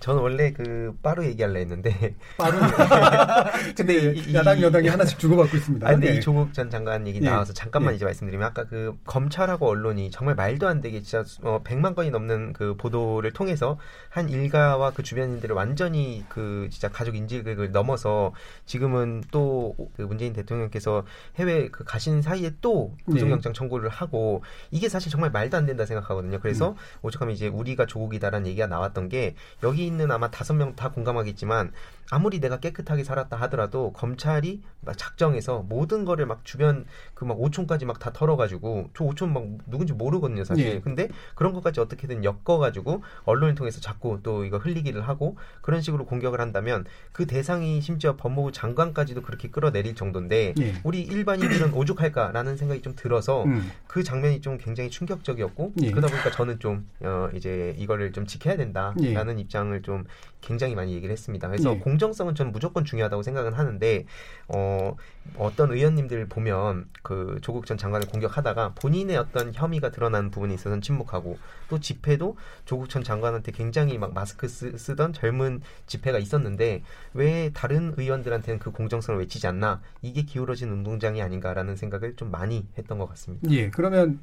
[0.00, 2.60] 저는 원래 그 빠루 얘기할라 했는데 빠른.
[3.74, 5.86] 근데 이, 이- 야당 이- 여당이 하나씩 주고받고 있습니다.
[5.86, 6.16] 아, 근데 네.
[6.16, 7.24] 이 조국 전 장관 얘기 예.
[7.28, 7.96] 나와서 잠깐만 예.
[7.96, 12.52] 이제 말씀드리면 아까 그 검찰하고 언론이 정말 말도 안 되게 진짜 어, 100만 건이 넘는
[12.52, 13.78] 그 보도를 통해서
[14.10, 18.32] 한 일가와 그 주변인들을 완전히 그 진짜 가족 인질극을 넘어서
[18.66, 21.04] 지금은 또 그 문재인 대통령께서
[21.36, 23.12] 해외 그 가시는 사이에 또 예.
[23.12, 26.38] 구속영장 청구를 하고 이게 사실 정말 말도 안 된다 생각하거든요.
[26.40, 26.74] 그래서 음.
[27.02, 31.72] 오죽하면 이제 우리가 조국이다라는 얘기가 나왔던 게 여기 있는 아마 다섯 명 다 공감하겠지만
[32.10, 37.84] 아무리 내가 깨끗하게 살았다 하더라도 검찰이 막 작정해서 모든 거를 막 주변 그 막 5촌까지
[37.84, 40.66] 막 다 털어가지고 저 5촌 막 누군지 모르거든요 사실.
[40.66, 40.80] 예.
[40.80, 46.40] 근데 그런 것까지 어떻게든 엮어가지고 언론을 통해서 자꾸 또 이거 흘리기를 하고 그런 식으로 공격을
[46.40, 50.74] 한다면 그 대상이 심지어 법무부 장관까지도 그렇게 끌어내릴 정도인데 예.
[50.84, 53.70] 우리 일반인들은 오죽할까라는 생각이 좀 들어서 음.
[53.86, 55.90] 그 장면이 좀 굉장히 충격적이었고 예.
[55.90, 59.27] 그러다 보니까 저는 좀 어, 이제 이거를 좀 지켜야 된다라는 예.
[59.28, 60.04] 않다라는 입장을 좀
[60.40, 61.48] 굉장히 많이 얘기를 했습니다.
[61.48, 61.78] 그래서 예.
[61.78, 64.06] 공정성은 저는 무조건 중요하다고 생각은 하는데
[64.48, 64.96] 어,
[65.36, 71.38] 어떤 의원님들 보면 그 조국 전 장관을 공격하다가 본인의 어떤 혐의가 드러난 부분에 있어서는 침묵하고
[71.68, 76.82] 또 집회도 조국 전 장관한테 굉장히 막 마스크 쓰, 던 젊은 집회가 있었는데
[77.14, 82.98] 왜 다른 의원들한테는 그 공정성을 외치지 않나 이게 기울어진 운동장이 아닌가라는 생각을 좀 많이 했던
[82.98, 83.50] 것 같습니다.
[83.50, 84.20] 예, 그러면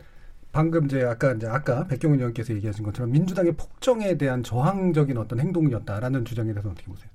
[0.56, 6.24] 방금 이제 아까 이제 아까 백경훈 의원께서 얘기하신 것처럼 민주당의 폭정에 대한 저항적인 어떤 행동이었다라는
[6.24, 7.10] 주장에 대해서 어떻게 보세요?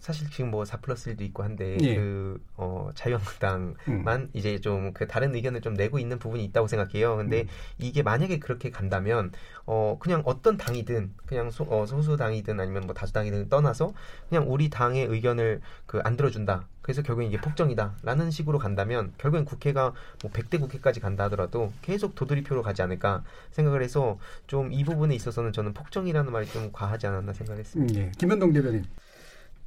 [0.00, 1.94] 사실 지금 뭐 4 플러스 1도 있고 한데 예.
[1.96, 3.76] 그 어, 자유한국당만
[4.22, 4.30] 음.
[4.32, 7.16] 이제 좀 그 다른 의견을 좀 내고 있는 부분이 있다고 생각해요.
[7.16, 7.48] 근데 음.
[7.78, 9.30] 이게 만약에 그렇게 간다면
[9.66, 13.92] 어 그냥 어떤 당이든 그냥 소, 어, 소수 당이든 아니면 뭐 다수 당이든 떠나서
[14.28, 16.66] 그냥 우리 당의 의견을 그 안 들어준다.
[16.82, 19.92] 그래서 결국엔 이게 폭정이다라는 식으로 간다면 결국엔 국회가
[20.22, 23.22] 뭐 100대 국회까지 간다 하더라도 계속 도돌이표로 가지 않을까
[23.52, 27.94] 생각을 해서 좀 이 부분에 있어서는 저는 폭정이라는 말이 좀 과하지 않았나 생각했습니다.
[27.94, 28.12] 음, 예.
[28.18, 28.84] 김현동 대변인.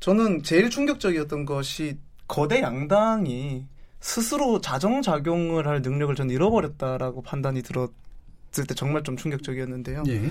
[0.03, 1.97] 저는 제일 충격적이었던 것이
[2.27, 3.65] 거대 양당이
[4.01, 10.03] 스스로 자정작용을 할 능력을 전 잃어버렸다라고 판단이 들었을 때 정말 좀 충격적이었는데요.
[10.09, 10.29] 예.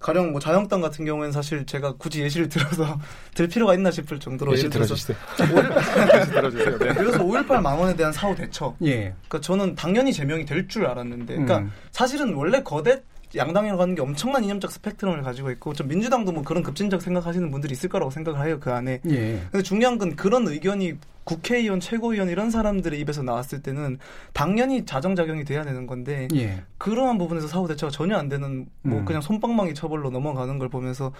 [0.00, 2.98] 가령 뭐 자영당 같은 경우에는 사실 제가 굳이 예시를 들어서
[3.36, 5.16] 들 필요가 있나 싶을 정도로 예시 들어주세요.
[5.36, 6.78] 5.18 예시 들어주세요.
[6.78, 6.94] 네.
[6.94, 8.74] 그래서 5.18 망언에 대한 사후 대처.
[8.82, 9.14] 예.
[9.28, 11.72] 그러니까 저는 당연히 제명이 될 줄 알았는데, 그러니까 음.
[11.92, 13.00] 사실은 원래 거대
[13.36, 17.72] 양당이라고 하는 게 엄청난 이념적 스펙트럼을 가지고 있고, 좀 민주당도 뭐 그런 급진적 생각하시는 분들이
[17.72, 19.00] 있을 거라고 생각을 해요 그 안에.
[19.08, 19.42] 예.
[19.50, 23.98] 근데 중요한 건 그런 의견이 국회의원, 최고위원 이런 사람들의 입에서 나왔을 때는
[24.32, 26.62] 당연히 자정작용이 돼야 되는 건데 예.
[26.78, 29.04] 그러한 부분에서 사후 대처가 전혀 안 되는 뭐 음.
[29.04, 31.12] 그냥 손방망이 처벌로 넘어가는 걸 보면서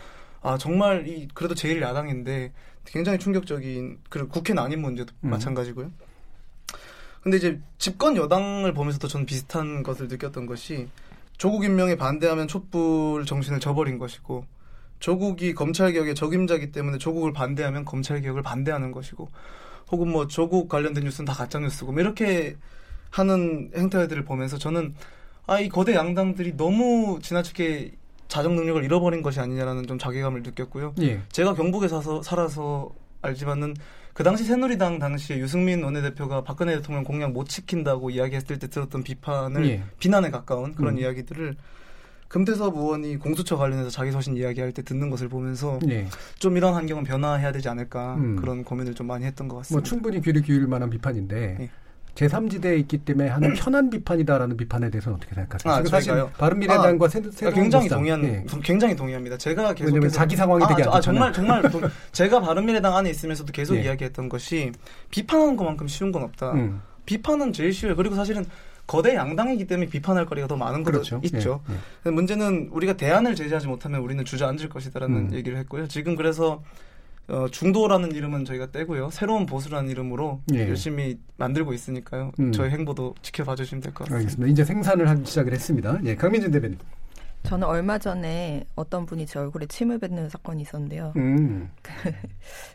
[0.43, 2.53] 아 정말 이 그래도 제일 야당인데
[2.85, 5.31] 굉장히 충격적인 그리고 국회는 아닌 문제도 음.
[5.31, 5.91] 마찬가지고요.
[7.23, 10.89] 근데 이제 집권 여당을 보면서도 저는 비슷한 것을 느꼈던 것이
[11.37, 14.45] 조국 임명에 반대하면 촛불 정신을 저버린 것이고
[15.01, 19.29] 조국이 검찰 개혁의 적임자기 때문에 조국을 반대하면 검찰 개혁을 반대하는 것이고
[19.91, 22.57] 혹은 뭐 조국 관련된 뉴스는 다 가짜 뉴스고 뭐 이렇게
[23.11, 24.95] 하는 행태들을 보면서 저는
[25.47, 27.93] 아 이 거대 양당들이 너무 지나치게
[28.29, 30.95] 자정 능력을 잃어버린 것이 아니냐라는 좀 자괴감을 느꼈고요.
[31.03, 31.21] 예.
[31.31, 33.75] 제가 경북에 사서 살아서 알지만은
[34.15, 39.67] 그 당시 새누리당 당시에 유승민 원내대표가 박근혜 대통령 공약 못 지킨다고 이야기했을 때 들었던 비판을
[39.67, 39.83] 예.
[39.99, 41.01] 비난에 가까운 그런 음.
[41.01, 41.57] 이야기들을
[42.29, 46.07] 금태섭 의원이 공수처 관련해서 자기 소신 이야기할 때 듣는 것을 보면서 예.
[46.39, 48.37] 좀 이런 환경은 변화해야 되지 않을까 음.
[48.37, 49.85] 그런 고민을 좀 많이 했던 것뭐 같습니다.
[49.85, 51.71] 충분히 귀를 기울일 만한 비판인데 예.
[52.15, 55.73] 제3지대에 있기 때문에 하는 편한 비판이다라는 비판에 대해서는 어떻게 생각하세요?
[55.73, 56.27] 아, 사실?
[56.39, 58.45] 바른미래당과 아, 새, 아, 새로운 굉장히 동의한 예.
[58.63, 59.37] 굉장히 동의합니다.
[59.37, 61.01] 제가 계속 왜냐면 자기 상황이 되게 아, 안 아.
[61.01, 63.83] 정말 정말 동- 제가 바른미래당 안에 있으면서도 계속 예.
[63.83, 64.71] 이야기했던 것이
[65.11, 66.53] 비판하는 것만큼 쉬운 건 없다.
[66.53, 66.81] 음.
[67.07, 67.97] 비판은 제일 쉬워요.
[67.97, 68.45] 그리고 사실은
[68.87, 71.21] 거대 양당이기 때문에 비판할 거리가 더 많은 것도 그렇죠.
[71.25, 71.63] 있죠.
[71.71, 71.75] 예,
[72.07, 72.11] 예.
[72.11, 75.33] 문제는 우리가 대안을 제시하지 못하면 우리는 주저앉을 것이다라는 음.
[75.33, 75.89] 얘기를 했고요.
[75.89, 76.63] 지금 그래서
[77.29, 79.11] 어, 중도라는 이름은 저희가 떼고요.
[79.11, 80.69] 새로운 보수라는 이름으로 예.
[80.69, 82.33] 열심히 만들고 있으니까요.
[82.39, 82.53] 음.
[82.53, 84.17] 저희 행보도 지켜봐 주시면 될 것 같습니다.
[84.19, 84.53] 알겠습니다.
[84.53, 85.99] 이제 생산을 하기 시작을 했습니다.
[86.05, 86.79] 예, 강민준 대변인.
[87.45, 91.13] 저는 얼마 전에 어떤 분이 제 얼굴에 침을 뱉는 사건이 있었는데요.
[91.17, 91.71] 음.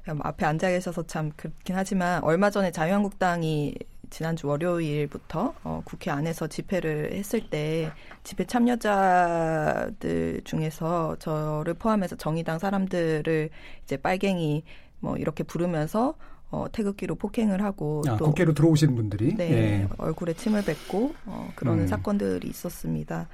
[0.07, 3.73] 뭐 앞에 앉아 계셔서 참 그렇긴 하지만 얼마 전에 자유한국당이
[4.09, 7.91] 지난주 월요일부터 어, 국회 안에서 집회를 했을 때
[8.23, 13.49] 집회 참여자들 중에서 저를 포함해서 정의당 사람들을
[13.83, 14.63] 이제 빨갱이
[14.99, 16.15] 뭐 이렇게 부르면서
[16.51, 19.87] 어, 태극기로 폭행을 하고 아, 또 국회로 들어오신 분들이 네, 예.
[19.97, 21.87] 얼굴에 침을 뱉고 어, 그러는 음.
[21.87, 23.27] 사건들이 있었습니다.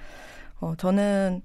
[0.59, 1.41] 어, 저는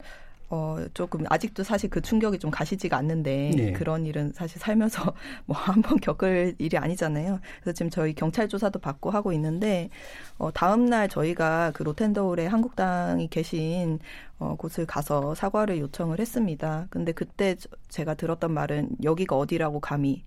[0.52, 3.72] 어, 조금 아직도 사실 그 충격이 좀 가시지가 않는데 예.
[3.72, 5.14] 그런 일은 사실 살면서
[5.46, 7.38] 뭐 한 번 겪을 일이 아니잖아요.
[7.62, 9.90] 그래서 지금 저희 경찰 조사도 받고 하고 있는데
[10.38, 14.00] 어, 다음 날 저희가 그 로텐더홀에 한국당이 계신
[14.40, 16.86] 어, 곳을 가서 사과를 요청을 했습니다.
[16.90, 20.24] 근데 그때 저- 제가 들었던 말은 여기가 어디라고 감히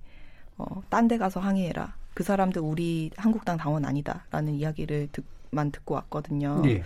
[0.57, 1.95] 어, 딴 데 가서 항의해라.
[2.13, 6.61] 그 사람들 우리 한국당 당원 아니다라는 이야기를 듣만 듣고 왔거든요.
[6.65, 6.83] 예.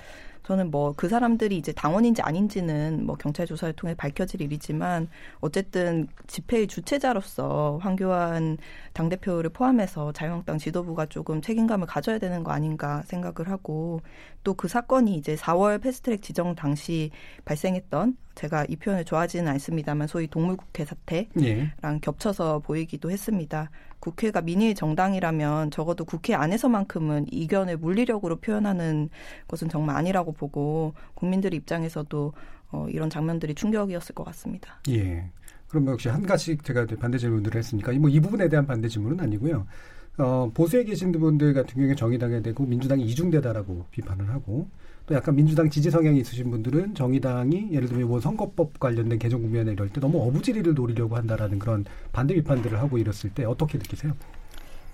[0.48, 5.10] 저는 뭐 그 사람들이 이제 당원인지 아닌지는 뭐 경찰 조사를 통해 밝혀질 일이지만
[5.42, 8.58] 어쨌든 집회의 주체자로서 황교안
[8.94, 14.02] 당대표를 포함해서 자유한국당 지도부가 조금 책임감을 가져야 되는 거 아닌가 생각을 하고
[14.44, 17.12] 또 그 사건이 이제 4월 패스트트랙 지정 당시
[17.44, 21.74] 발생했던 제가 이 표현을 좋아하지는 않습니다만 소위 동물국회 사태 예.
[21.82, 23.70] 랑 겹쳐서 보이기도 했습니다.
[24.00, 29.10] 국회가 민일 정당이라면 적어도 국회 안에서만큼은 이견을 물리력으로 표현하는
[29.48, 32.34] 것은 정말 아니라고 보고 국민들 입장에서도
[32.72, 34.80] 어, 이런 장면들이 충격이었을 것 같습니다.
[34.90, 35.30] 예.
[35.68, 39.20] 그럼 뭐 역시 한 가지 제가 반대 질문을 했으니까 뭐 이 부분에 대한 반대 질문은
[39.20, 39.66] 아니고요.
[40.18, 44.68] 어, 보수에 계신 분들 같은 경우에 정의당에 대고 민주당이 이중대다라고 비판을 하고
[45.08, 49.72] 또 약간 민주당 지지 성향이 있으신 분들은 정의당이 예를 들면 뭐 선거법 관련된 개정 국면에
[49.72, 54.14] 이럴 때 너무 어부지리를 노리려고 한다라는 그런 반대 비판들을 하고 이랬을 때 어떻게 느끼세요?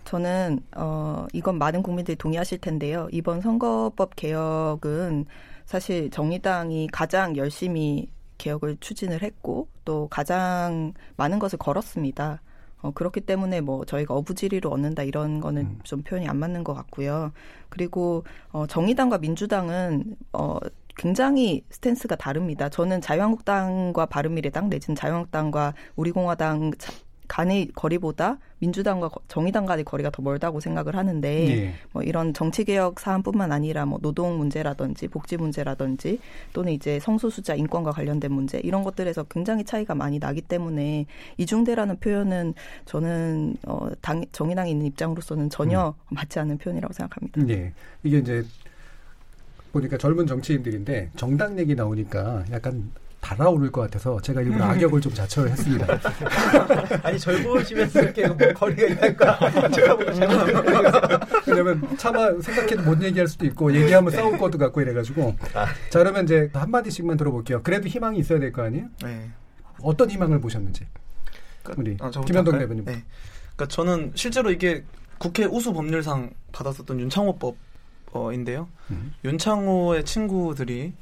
[0.06, 3.08] 저는 어 이건 많은 국민들이 동의하실 텐데요.
[3.12, 5.26] 이번 선거법 개혁은
[5.66, 8.08] 사실 정의당이 가장 열심히
[8.38, 12.40] 개혁을 추진을 했고 또 가장 많은 것을 걸었습니다.
[12.84, 15.80] 어, 그렇기 때문에 뭐 저희가 어부지리로 얻는다 이런 거는 음.
[15.84, 17.32] 좀 표현이 안 맞는 것 같고요.
[17.70, 20.60] 그리고 어, 정의당과 민주당은 어,
[20.96, 22.70] 굉장히 스탠스가 다릅니다.
[22.70, 26.94] 저는 자유한국당과 바른미래당 내지는 자유한국당과 우리공화당 자-
[27.28, 31.74] 간의 거리보다 민주당과 거- 정의당 간의 거리가 더 멀다고 생각을 하는데 예.
[31.92, 36.20] 뭐 이런 정치 개혁 사안뿐만 아니라 뭐 노동 문제라든지 복지 문제라든지
[36.54, 41.06] 또는 이제 성소수자 인권과 관련된 문제 이런 것들에서 굉장히 차이가 많이 나기 때문에
[41.38, 42.54] 이중대라는 표현은
[42.86, 47.42] 저는 어, 당, 정의당에 있는 입장으로서는 전혀 맞지 않는 표현이라고 생각합니다.
[47.50, 47.74] 예.
[48.04, 48.46] 이게 이제
[49.72, 52.92] 보니까 젊은 정치인들인데 정당 얘기 나오니까 약간
[53.24, 55.88] 달아오를 것 같아서 제가 일부러 악역을 좀 자처를 했습니다.
[57.04, 60.12] 아니 절 보시면서 이렇게 뭐 거리가 있다니까 제가 보고
[61.48, 65.36] 왜냐면 차마 생각해도 못 얘기할 수도 있고 얘기하면 싸울 것도 같고 이래가지고
[65.90, 67.64] 자 그러면 이제 한 마디씩만 들어볼게요.
[67.64, 68.86] 그래도 희망이 있어야 될 거 아니에요?
[69.04, 69.30] 네.
[69.82, 70.86] 어떤 희망을 보셨는지
[71.78, 72.60] 우리 아, 김현동?
[72.60, 72.84] 대변인.
[72.86, 73.04] 네.
[73.56, 74.84] 그러니까 저는 실제로 이게
[75.18, 77.56] 국회 우수 법률상 받았었던 윤창호법
[78.34, 78.68] 인데요.
[78.92, 79.14] 음.
[79.24, 80.94] 윤창호의 친구들이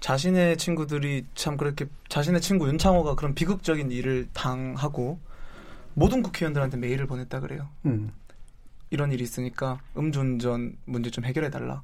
[0.00, 5.18] 자신의 친구들이 참 그렇게 자신의 친구 윤창호가 그런 비극적인 일을 당하고
[5.94, 7.68] 모든 국회의원들한테 메일을 보냈다 그래요.
[7.86, 8.12] 음.
[8.90, 11.82] 이런 일이 있으니까 음주운전 문제 좀 해결해 달라.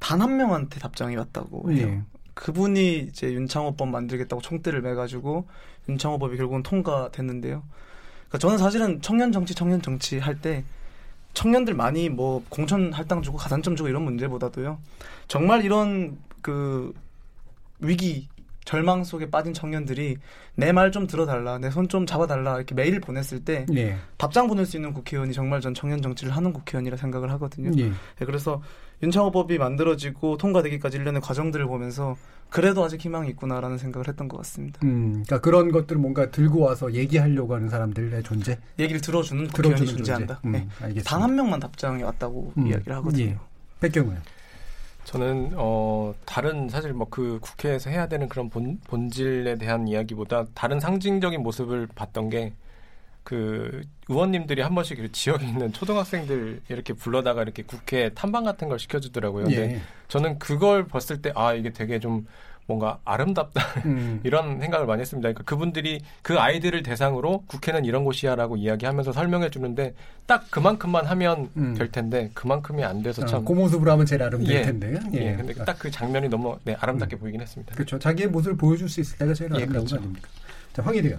[0.00, 1.86] 단 한 명한테 답장이 왔다고 해요.
[1.88, 2.02] 예.
[2.34, 5.46] 그분이 이제 윤창호법 만들겠다고 총대를 매가지고
[5.88, 7.62] 윤창호법이 결국은 통과됐는데요.
[8.28, 10.64] 그러니까 저는 사실은 청년 정치, 청년 정치 할 때
[11.34, 14.78] 청년들 많이 뭐 공천 할당 주고 가산점 주고 이런 문제보다도요.
[15.28, 16.94] 정말 이런 그
[17.80, 18.28] 위기
[18.64, 20.16] 절망 속에 빠진 청년들이
[20.56, 23.96] 내 말 좀 들어달라, 내 손 좀 잡아달라 이렇게 메일을 보냈을 때 예.
[24.18, 27.70] 답장 보낼 수 있는 국회의원이 정말 전 청년 정치를 하는 국회의원이라 생각을 하거든요.
[27.78, 27.88] 예.
[27.88, 28.60] 네, 그래서
[29.02, 32.16] 윤창호법이 만들어지고 통과되기까지 일련의 과정들을 보면서
[32.50, 34.80] 그래도 아직 희망이 있구나라는 생각을 했던 것 같습니다.
[34.82, 39.96] 음, 그러니까 그런 것들을 뭔가 들고 와서 얘기하려고 하는 사람들의 존재, 얘기를 들어주는 국회의원이 들어주는
[40.04, 40.40] 존재한다.
[40.42, 40.48] 존재.
[40.48, 40.68] 음, 네.
[40.80, 41.08] 알겠습니다.
[41.08, 43.24] 단한 명만 답장이 왔다고 음, 이야기를 하거든요.
[43.24, 43.38] 예.
[43.80, 44.18] 백경우요.
[45.08, 50.80] 저는 어 다른 사실 뭐 그 국회에서 해야 되는 그런 본 본질에 대한 이야기보다 다른
[50.80, 52.52] 상징적인 모습을 봤던 게
[53.24, 58.78] 그 의원님들이 한 번씩 이렇게 지역에 있는 초등학생들 이렇게 불러다가 이렇게 국회 탐방 같은 걸
[58.78, 59.44] 시켜주더라고요.
[59.44, 59.80] 근데 예.
[60.08, 62.26] 저는 그걸 봤을 때 아 이게 되게 좀
[62.68, 64.20] 뭔가 아름답다 음.
[64.24, 65.26] 이런 생각을 많이 했습니다.
[65.26, 69.94] 그러니까 그분들이 그 아이들을 대상으로 국회는 이런 곳이야라고 이야기하면서 설명해 주는데
[70.26, 71.74] 딱 그만큼만 하면 음.
[71.74, 74.62] 될 텐데 그만큼이 안 돼서 아, 참그 모습으로 하면 제일 아름다울 예.
[74.62, 75.00] 텐데.
[75.14, 77.74] 예, 근데 딱 그 장면이 너무 네, 아름답게 보이긴 했습니다.
[77.74, 77.98] 그렇죠.
[77.98, 79.96] 자기의 모습을 보여줄 수 있을 때가 제일 예, 아름다운 그렇죠.
[79.96, 80.28] 거 아닙니까?
[80.72, 81.18] 자, 황일이요.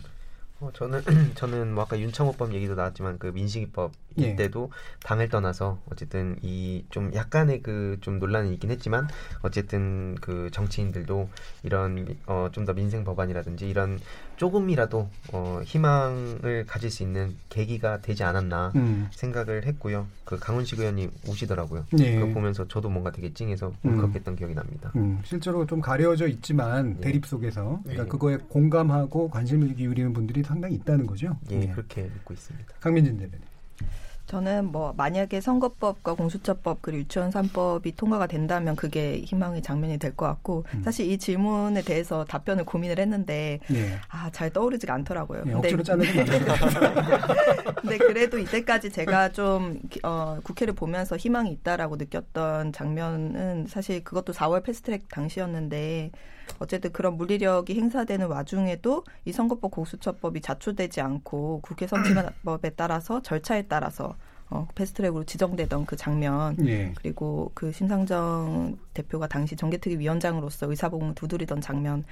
[0.59, 1.01] 어, 저는
[1.35, 4.08] 저는 뭐 아까 윤창호법 얘기도 나왔지만 그 민식이법 예.
[4.15, 4.71] 이때도
[5.03, 9.07] 당을 떠나서 어쨌든 이 좀 약간의 그 좀 논란이 있긴 했지만
[9.41, 11.29] 어쨌든 그 정치인들도
[11.63, 13.99] 이런 어 좀 더 민생 법안이라든지 이런
[14.37, 19.07] 조금이라도 어 희망을 가질 수 있는 계기가 되지 않았나 음.
[19.11, 20.07] 생각을 했고요.
[20.25, 21.85] 그 강훈식 의원이 우시더라고요.
[21.99, 22.15] 예.
[22.15, 23.97] 그거 보면서 저도 뭔가 되게 찡해서 음.
[23.99, 24.91] 울컥했던 기억이 납니다.
[24.95, 27.01] 음, 실제로 좀 가려져 있지만 예.
[27.01, 28.07] 대립 속에서 그러니까 예.
[28.07, 31.37] 그거에 공감하고 관심을 기울이는 분들이 상당히 있다는 거죠.
[31.51, 31.67] 예, 예.
[31.67, 32.73] 그렇게 믿고 있습니다.
[32.79, 33.41] 강민진 대변인.
[34.27, 40.27] 저는 뭐 만약에 선거법과 공수처법 그리고 유치원 3법이 통과가 된다면 그게 희망의 장면이 될 것
[40.27, 40.83] 같고 음.
[40.83, 43.99] 사실 이 질문에 대해서 답변을 고민을 했는데 예.
[44.07, 45.43] 아잘 떠오르지가 않더라고요.
[45.47, 46.45] 예, 억지로 짜내지 마세요.
[47.81, 54.63] 근데 그래도 이때까지 제가 좀 어, 국회를 보면서 희망이 있다라고 느꼈던 장면은 사실 그것도 4월
[54.63, 56.11] 패스트트랙 당시였는데
[56.59, 64.15] 어쨌든 그런 물리력이 행사되는 와중에도 이 선거법 공수처법이 자초되지 않고 국회 선진화법에 따라서 절차에 따라서
[64.49, 66.91] 어, 패스트트랙으로 지정되던 그 장면 예.
[66.95, 72.03] 그리고 그 심상정 대표가 당시 정개특위 위원장으로서 의사봉을 두드리던 장면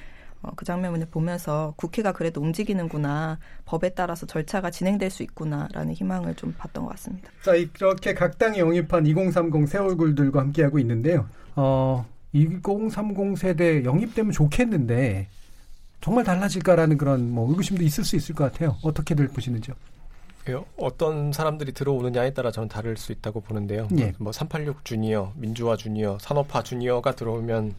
[0.44, 6.54] 어, 그 장면을 보면서 국회가 그래도 움직이는구나 법에 따라서 절차가 진행될 수 있구나라는 희망을 좀
[6.58, 7.32] 봤던 것 같습니다.
[7.42, 11.28] 자, 이렇게 각 당이 영입한 2030 새 얼굴들과 함께하고 있는데요.
[11.56, 12.06] 어,
[12.42, 15.28] 2030 세대 영입되면 좋겠는데
[16.02, 18.78] 정말 달라질까라는 그런 뭐 의구심도 있을 수 있을 것 같아요.
[18.84, 19.76] 어떻게들 보시는지요?
[20.50, 23.88] 예, 어떤 사람들이 들어오느냐에 따라 저는 다를 수 있다고 보는데요.
[23.98, 24.14] 예.
[24.14, 27.74] 뭐386 주니어, 민주화 주니어, 산업화 주니어가 들어오면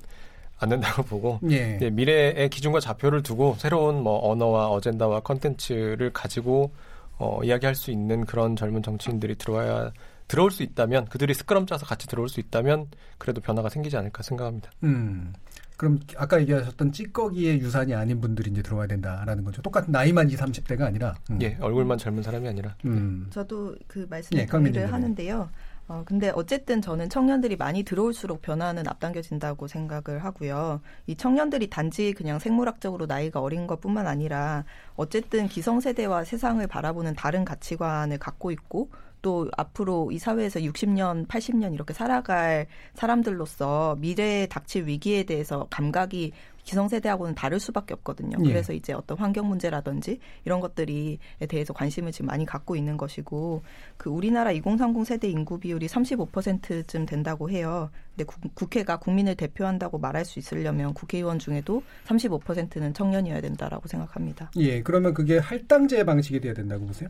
[0.61, 1.79] 안 된다고 보고 예.
[1.81, 6.73] 예, 미래의 기준과 좌표를 두고 새로운 뭐 언어와 어젠다와 컨텐츠를 가지고
[7.17, 9.93] 어, 이야기할 수 있는 그런 젊은 정치인들이 들어와야
[10.29, 14.71] 들어올 수 있다면 그들이 스크럼 짜서 같이 들어올 수 있다면 그래도 변화가 생기지 않을까 생각합니다.
[14.85, 15.33] 음.
[15.79, 19.63] 그럼 아까 얘기하셨던 찌꺼기의 유산이 아닌 분들이 이제 들어와야 된다라는 거죠.
[19.63, 21.15] 똑같은 나이만 20, 30대가 아니라.
[21.31, 21.39] 음.
[21.41, 22.75] 예, 얼굴만 젊은 사람이 아니라.
[22.85, 23.29] 음.
[23.31, 24.45] 저도 그 말씀에 예,
[24.85, 25.49] 하는데요.
[25.89, 30.83] 어, 근데 어쨌든 저는 청년들이 많이 들어올수록 변화는 앞당겨진다고 생각을 하고요.
[31.07, 34.65] 이 청년들이 단지 그냥 생물학적으로 나이가 어린 것 뿐만 아니라
[34.97, 38.91] 어쨌든 기성세대와 세상을 바라보는 다른 가치관을 갖고 있고
[39.23, 46.33] 또 앞으로 이 사회에서 60년, 80년 이렇게 살아갈 사람들로서 미래에 닥칠 위기에 대해서 감각이
[46.69, 48.37] 기성세대하고는 다를 수밖에 없거든요.
[48.45, 48.49] 예.
[48.49, 51.17] 그래서 이제 어떤 환경 문제라든지 이런 것들이에
[51.49, 53.63] 대해서 관심을 지금 많이 갖고 있는 것이고
[53.97, 57.91] 그 우리나라 2030 세대 인구 비율이 35%쯤 된다고 해요.
[58.11, 64.51] 근데 구, 국회가 국민을 대표한다고 말할 수 있으려면 국회의원 중에도 35%는 청년이어야 된다라고 생각합니다.
[64.57, 67.09] 예, 그러면 그게 할당제 방식이 돼야 된다고 보세요?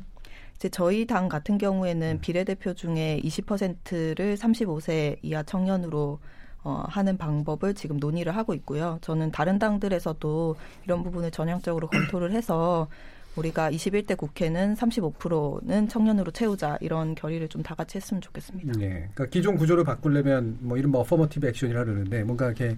[0.54, 6.20] 이제 저희 당 같은 경우에는 비례대표 중에 20%를 35세 이하 청년으로
[6.64, 8.98] 어, 하는 방법을 지금 논의를 하고 있고요.
[9.00, 12.88] 저는 다른 당들에서도 이런 부분을 전향적으로 검토를 해서
[13.36, 18.80] 우리가 21대 국회는 35%는 청년으로 채우자 이런 결의를 좀 다 같이 했으면 좋겠습니다.
[18.80, 18.88] 예.
[18.88, 22.76] 그러니까 기존 구조를 바꾸려면 뭐 이른바 어퍼머티브 액션이라 그러는데 뭔가 이렇게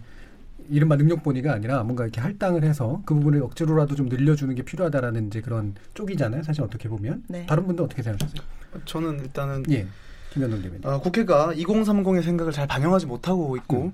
[0.69, 5.41] 이른바 능력본위가 아니라 뭔가 이렇게 할당을 해서 그 부분을 억지로라도 좀 늘려주는 게 필요하다라는 이제
[5.41, 6.43] 그런 쪽이잖아요.
[6.43, 7.47] 사실 어떻게 보면 네.
[7.47, 8.43] 다른 분들 어떻게 생각하세요?
[8.85, 9.87] 저는 일단은 예,
[10.33, 10.85] 김현동 대변인.
[10.87, 13.93] 어, 국회가 2030의 생각을 잘 반영하지 못하고 있고 음.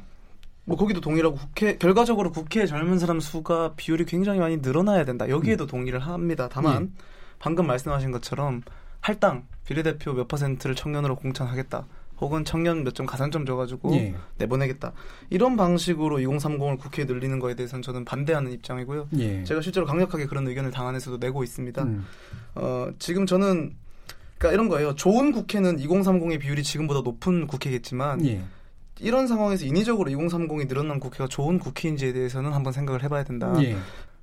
[0.64, 5.28] 뭐 거기도 동의라고 국회 결과적으로 국회에 젊은 사람 수가 비율이 굉장히 많이 늘어나야 된다.
[5.28, 5.68] 여기에도 음.
[5.68, 6.48] 동의를 합니다.
[6.50, 7.02] 다만 예.
[7.38, 8.62] 방금 말씀하신 것처럼
[9.00, 11.86] 할당 비례대표 몇 퍼센트를 청년으로 공천하겠다.
[12.18, 14.14] 혹은 청년 몇 점 가산점 줘가지고 예.
[14.38, 14.92] 내보내겠다.
[15.30, 19.08] 이런 방식으로 2030을 국회에 늘리는 거에 대해서는 저는 반대하는 입장이고요.
[19.18, 19.44] 예.
[19.44, 21.82] 제가 실제로 강력하게 그런 의견을 당 안에서도 내고 있습니다.
[21.82, 22.04] 음.
[22.54, 23.76] 어, 지금 저는
[24.38, 24.94] 그러니까 이런 거예요.
[24.94, 28.42] 좋은 국회는 2030의 비율이 지금보다 높은 국회겠지만 예.
[29.00, 33.52] 이런 상황에서 인위적으로 2030이 늘어난 국회가 좋은 국회인지에 대해서는 한번 생각을 해봐야 된다.
[33.62, 33.76] 예.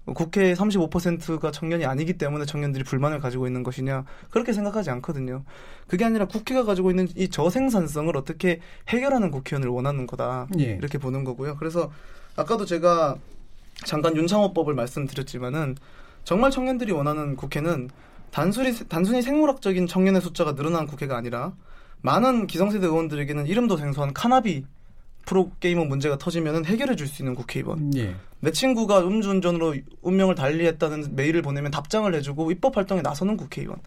[0.05, 5.43] 국회의 35%가 청년이 아니기 때문에 청년들이 불만을 가지고 있는 것이냐 그렇게 생각하지 않거든요.
[5.87, 8.59] 그게 아니라 국회가 가지고 있는 이 저생산성을 어떻게
[8.89, 10.73] 해결하는 국회의원을 원하는 거다 예.
[10.73, 11.55] 이렇게 보는 거고요.
[11.55, 11.89] 그래서
[12.35, 13.15] 아까도 제가
[13.85, 15.77] 잠깐 윤창호법을 말씀드렸지만은
[16.25, 17.89] 정말 청년들이 원하는 국회는
[18.33, 21.53] 단순히 단순히 생물학적인 청년의 숫자가 늘어난 국회가 아니라
[22.01, 24.65] 많은 기성세대 의원들에게는 이름도 생소한 카나비
[25.25, 27.95] 프로게이머 문제가 터지면 해결해 줄 수 있는 국회의원.
[27.95, 28.15] 예.
[28.39, 33.77] 내 친구가 음주운전으로 운명을 달리했다는 메일을 보내면 답장을 해주고 입법 활동에 나서는 국회의원.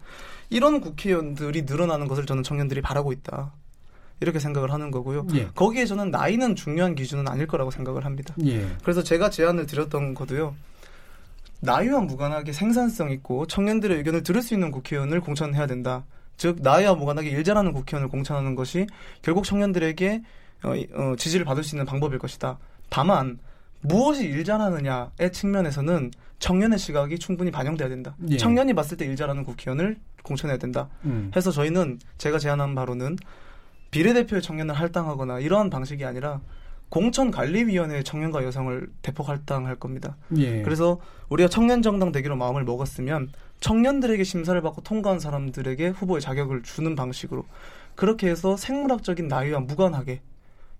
[0.49, 3.51] 이런 국회의원들이 늘어나는 것을 저는 청년들이 바라고 있다.
[4.21, 5.27] 이렇게 생각을 하는 거고요.
[5.35, 5.49] 예.
[5.53, 8.33] 거기에 저는 나이는 중요한 기준은 아닐 거라고 생각을 합니다.
[8.45, 8.65] 예.
[8.81, 10.55] 그래서 제가 제안을 드렸던 거도요.
[11.61, 16.05] 나이와 무관하게 생산성 있고 청년들의 의견을 들을 수 있는 국회의원을 공천해야 된다.
[16.37, 18.85] 즉 나이와 무관하게 일 잘하는 국회의원을 공천하는 것이
[19.21, 20.21] 결국 청년들에게
[20.63, 22.57] 어, 이- 어, 지지를 받을 수 있는 방법일 것이다.
[22.89, 23.39] 다만
[23.81, 28.15] 무엇이 일 잘하느냐의 측면에서는 청년의 시각이 충분히 반영돼야 된다.
[28.29, 28.37] 예.
[28.37, 30.89] 청년이 봤을 때 일 잘하는 국회의원을 공천해야 된다.
[31.05, 31.31] 음.
[31.35, 33.17] 해서 저희는 제가 제안한 바로는
[33.91, 36.41] 비례대표의 청년을 할당하거나 이러한 방식이 아니라
[36.89, 40.15] 공천관리위원회의 청년과 여성을 대폭 할당할 겁니다.
[40.37, 40.61] 예.
[40.61, 43.29] 그래서 우리가 청년 정당 되기로 마음을 먹었으면
[43.59, 47.45] 청년들에게 심사를 받고 통과한 사람들에게 후보의 자격을 주는 방식으로
[47.95, 50.21] 그렇게 해서 생물학적인 나이와 무관하게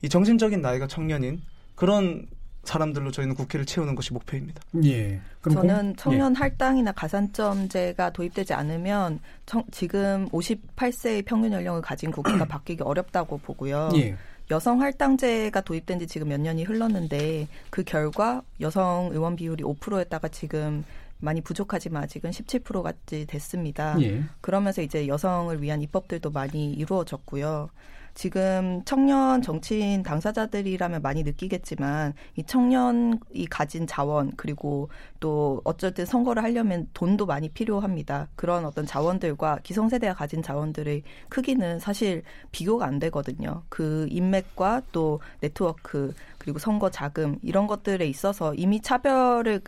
[0.04, 1.42] 이 정신적인 나이가 청년인
[1.76, 2.28] 그런
[2.64, 4.62] 사람들로 저희는 국회를 채우는 것이 목표입니다.
[4.84, 5.20] 예.
[5.42, 12.44] 그럼 저는 공- 청년 할당이나 가산점제가 도입되지 않으면 청- 지금 58세의 평균 연령을 가진 국회가
[12.46, 13.90] 바뀌기 어렵다고 보고요.
[13.96, 14.16] 예.
[14.50, 20.86] 여성 할당제가 도입된 지 지금 몇 년이 흘렀는데 그 결과 여성 의원 비율이 5%였다가 지금
[21.20, 24.00] 많이 부족하지만 아직은 17%까지 됐습니다.
[24.02, 24.24] 예.
[24.42, 27.70] 그러면서 이제 여성을 위한 입법들도 많이 이루어졌고요.
[28.18, 34.90] 지금 청년 정치인 당사자들이라면 많이 느끼겠지만 이 청년이 가진 자원 그리고
[35.20, 38.28] 또 어쨌든 선거를 하려면 돈도 많이 필요합니다.
[38.36, 43.62] 그런 어떤 자원들과 기성세대가 가진 자원들의 크기는 사실 비교가 안 되거든요.
[43.70, 49.62] 그 인맥과 또 네트워크 그리고 선거 자금 이런 것들에 있어서 이미 차별을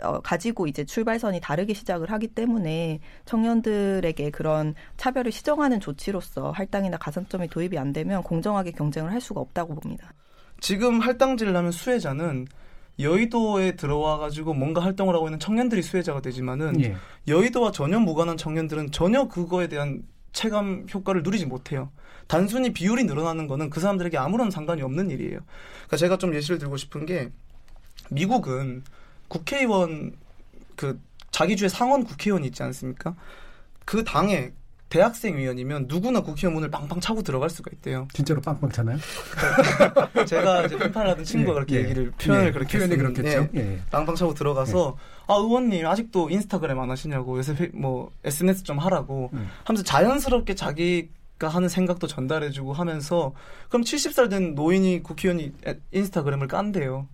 [0.00, 7.48] 어, 가지고 이제 출발선이 다르게 시작을 하기 때문에 청년들에게 그런 차별을 시정하는 조치로서 할당이나 가산점이
[7.48, 10.12] 도입이 안 되면 공정하게 경쟁을 할 수가 없다고 봅니다.
[10.60, 12.46] 지금 할당제를 하면 수혜자는
[12.98, 16.96] 여의도에 들어와 가지고 뭔가 활동을 하고 있는 청년들이 수혜자가 되지만은 예.
[17.26, 21.90] 여의도와 전혀 무관한 청년들은 전혀 그거에 대한 체감 효과를 누리지 못해요.
[22.26, 25.40] 단순히 비율이 늘어나는 거는 그 사람들에게 아무런 상관이 없는 일이에요.
[25.86, 27.30] 그러니까 제가 좀 예시를 들고 싶은 게
[28.10, 28.82] 미국은
[29.38, 30.12] 국회의원
[30.76, 31.00] 그
[31.32, 33.14] 자기 주의 상원 국회의원이 있지 않습니까?
[33.84, 34.52] 그 당에
[34.88, 38.06] 대학생 위원이면 누구나 국회의원 문을 빵빵 차고 들어갈 수가 있대요.
[38.12, 38.96] 진짜로 빵빵 차나요?
[40.26, 41.80] 제가 이제 펜팔하던 친구가 예, 그렇게 예.
[41.82, 43.22] 얘기를 표현을 예, 그렇게 표현이 했습니다.
[43.22, 43.50] 그렇겠죠.
[43.56, 43.72] 예.
[43.74, 43.80] 예.
[43.90, 49.30] 빵빵 차고 들어가서 아 의원님 아직도 인스타그램 안 하시냐고 요새 회- 뭐 SNS 좀 하라고
[49.32, 49.48] 음.
[49.64, 53.32] 하면서 자연스럽게 자기 가 하는 생각도 전달해주고 하면서
[53.68, 57.08] 그럼 70살 된 노인이 국회의원이 에- 인스타그램을 깐대요.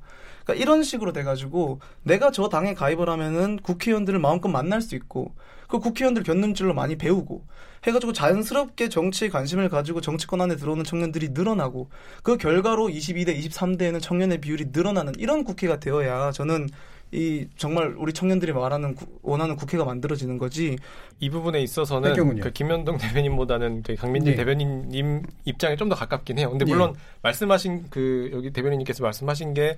[0.44, 5.32] 그러니까 이런 식으로 돼가지고 내가 저 당에 가입을 하면은 국회의원들을 마음껏 만날 수 있고
[5.68, 7.44] 그 국회의원들 견눈질로 많이 배우고
[7.86, 11.88] 해가지고 자연스럽게 정치에 관심을 가지고 정치권 안에 들어오는 청년들이 늘어나고
[12.22, 16.68] 그 결과로 22대, 23대에는 청년의 비율이 늘어나는 이런 국회가 되어야 저는
[17.12, 20.76] 이 정말 우리 청년들이 말하는 구- 원하는 국회가 만들어지는 거지.
[21.18, 22.10] 이 부분에 있어서는.
[22.44, 24.36] 그 김현동 대변인보다는 강민진 예.
[24.36, 26.50] 대변인님 입장에 좀 더 가깝긴 해요.
[26.50, 26.70] 근데 예.
[26.70, 29.76] 물론 말씀하신 그 여기 대변인님께서 말씀하신 게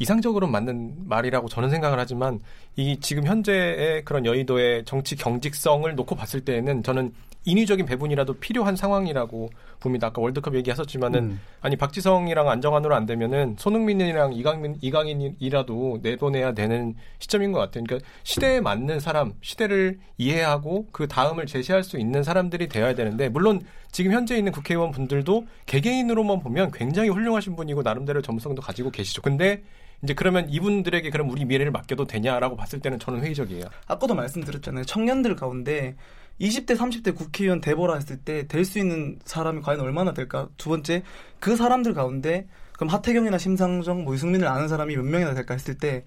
[0.00, 2.40] 이상적으로 맞는 말이라고 저는 생각을 하지만
[2.74, 7.12] 이 지금 현재의 그런 여의도의 정치 경직성을 놓고 봤을 때에는 저는
[7.44, 10.08] 인위적인 배분이라도 필요한 상황이라고 봅니다.
[10.08, 11.40] 아까 월드컵 얘기하셨지만은 음.
[11.60, 17.84] 아니 박지성이랑 안정환으로 안 되면은 손흥민이랑 이강민 이강인이라도 내보내야 되는 시점인 것 같아요.
[17.84, 23.62] 그러니까 시대에 맞는 사람, 시대를 이해하고 그 다음을 제시할 수 있는 사람들이 되어야 되는데 물론
[23.90, 29.22] 지금 현재 있는 국회의원 분들도 개개인으로만 보면 굉장히 훌륭하신 분이고 나름대로 전문성도 가지고 계시죠.
[29.22, 29.62] 근데
[30.02, 33.64] 이제 그러면 이분들에게 그럼 우리 미래를 맡겨도 되냐라고 봤을 때는 저는 회의적이에요.
[33.86, 34.84] 아까도 말씀드렸잖아요.
[34.84, 35.96] 청년들 가운데
[36.40, 40.48] 20대, 30대 국회의원 대보라 했을 때 될 수 있는 사람이 과연 얼마나 될까?
[40.56, 41.02] 두 번째,
[41.38, 46.04] 그 사람들 가운데 그럼 하태경이나 심상정, 뭐 유승민을 아는 사람이 몇 명이나 될까 했을 때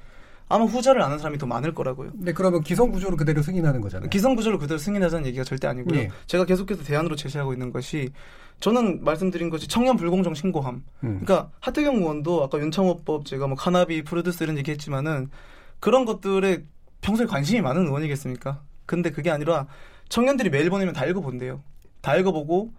[0.53, 2.11] 아마 후자를 아는 사람이 더 많을 거라고요.
[2.13, 4.09] 네, 그러면 기성 구조로 그대로 승인하는 거잖아요.
[4.11, 5.99] 기성 구조를 그대로 승인하자는 얘기가 절대 아니고요.
[5.99, 6.09] 예.
[6.27, 8.11] 제가 계속해서 대안으로 제시하고 있는 것이
[8.59, 10.83] 저는 말씀드린 것이 청년 불공정 신고함.
[11.05, 11.21] 음.
[11.23, 15.31] 그러니까 하태경 의원도 아까 윤창호법 제가 뭐 카나비 프로듀스 이런 얘기했지만은
[15.79, 16.63] 그런 것들에
[17.01, 18.61] 평소에 관심이 많은 의원이겠습니까?
[18.85, 19.65] 근데 그게 아니라
[20.09, 21.63] 청년들이 메일 보내면 다 읽어본대요.
[22.01, 22.73] 다 읽어보고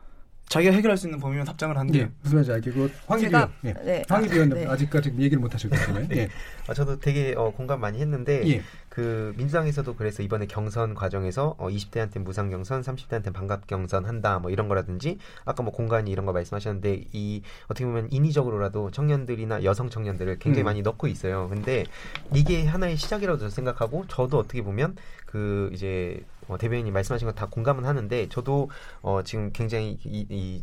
[0.49, 2.03] 자기가 해결할 수 있는 범위면 답장을 한대요.
[2.05, 3.73] 예, 무슨 말인지 알겠고 황희비 제가- 의원, 예.
[3.85, 4.03] 네.
[4.09, 4.67] 아, 의원 네.
[4.67, 6.07] 아직까지 얘기를 못 하실 것 같아요.
[6.13, 6.29] 예.
[6.69, 8.63] 아, 저도 되게 어, 공감 많이 했는데 예.
[8.89, 14.51] 그 민주당에서도 그래서 이번에 경선 과정에서 어, 20대한테 무상 경선, 30대한테 반갑 경선 한다 뭐
[14.53, 20.39] 이런 거라든지 아까 뭐 공간이 이런 거 말씀하셨는데 이 어떻게 보면 인위적으로라도 청년들이나 여성 청년들을
[20.39, 20.67] 굉장히 음.
[20.67, 21.49] 많이 넣고 있어요.
[21.49, 21.85] 근데
[22.33, 24.95] 이게 하나의 시작이라고 저는 생각하고 저도 어떻게 보면
[25.27, 28.71] 그 이제 어, 대변인이 말씀하신 거다 공감은 하는데 저도
[29.03, 30.63] 어, 지금 굉장히 이, 이,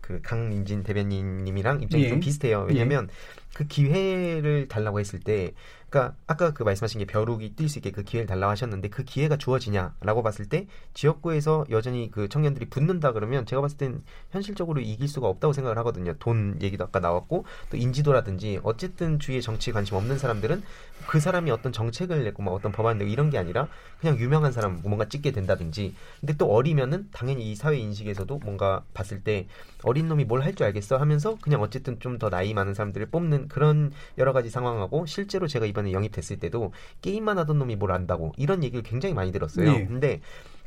[0.00, 2.08] 그 강민진 대변인님이랑 입장이 예.
[2.08, 2.66] 좀 비슷해요.
[2.68, 3.08] 왜냐면
[3.54, 5.52] 그 기회를 달라고 했을 때,
[5.88, 9.36] 그러니까 아까 그 말씀하신 게 벼룩이 뛸 수 있게 그 기회를 달라고 하셨는데 그 기회가
[9.36, 15.28] 주어지냐라고 봤을 때 지역구에서 여전히 그 청년들이 붙는다 그러면 제가 봤을 땐 현실적으로 이길 수가
[15.28, 16.14] 없다고 생각을 하거든요.
[16.18, 20.62] 돈 얘기도 아까 나왔고 또 인지도라든지 어쨌든 주위에 정치에 관심 없는 사람들은
[21.06, 23.68] 그 사람이 어떤 정책을 내고 막 어떤 법안을 내고 이런 게 아니라
[24.00, 29.22] 그냥 유명한 사람 뭔가 찍게 된다든지 근데 또 어리면은 당연히 이 사회 인식에서도 뭔가 봤을
[29.22, 29.46] 때
[29.84, 33.48] 어린 놈이 뭘 할 줄 알겠어 하면서 그냥 어쨌든 좀 더 나이 많은 사람들을 뽑는
[33.48, 36.72] 그런 여러 가지 상황하고 실제로 제가 이 번에 영입됐을 때도
[37.02, 39.70] 게임만 하던 놈이 뭘 안다고 이런 얘기를 굉장히 많이 들었어요.
[39.70, 39.86] 예.
[39.86, 40.20] 근데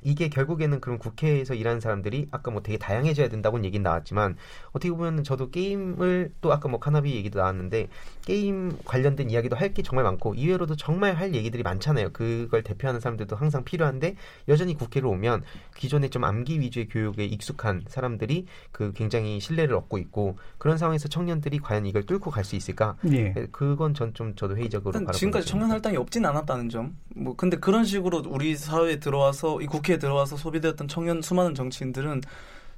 [0.03, 4.35] 이게 결국에는 그런 국회에서 일하는 사람들이 아까 뭐 되게 다양해져야 된다고는 얘기는 나왔지만
[4.71, 7.87] 어떻게 보면 저도 게임을 또 아까 뭐 카나비 얘기도 나왔는데
[8.25, 12.09] 게임 관련된 이야기도 할 게 정말 많고 이외로도 정말 할 얘기들이 많잖아요.
[12.11, 14.15] 그걸 대표하는 사람들도 항상 필요한데
[14.47, 15.43] 여전히 국회로 오면
[15.75, 21.59] 기존에 좀 암기 위주의 교육에 익숙한 사람들이 그 굉장히 신뢰를 얻고 있고 그런 상황에서 청년들이
[21.59, 22.95] 과연 이걸 뚫고 갈 수 있을까?
[23.11, 23.33] 예.
[23.51, 25.47] 그건 전 좀 저도 회의적으로 지금까지.
[25.47, 26.95] 청년 할당이 없진 않았다는 점.
[27.15, 32.21] 뭐 근데 그런 식으로 우리 사회에 들어와서 이 국회 에 들어와서 소비되었던 청년 수많은 정치인들은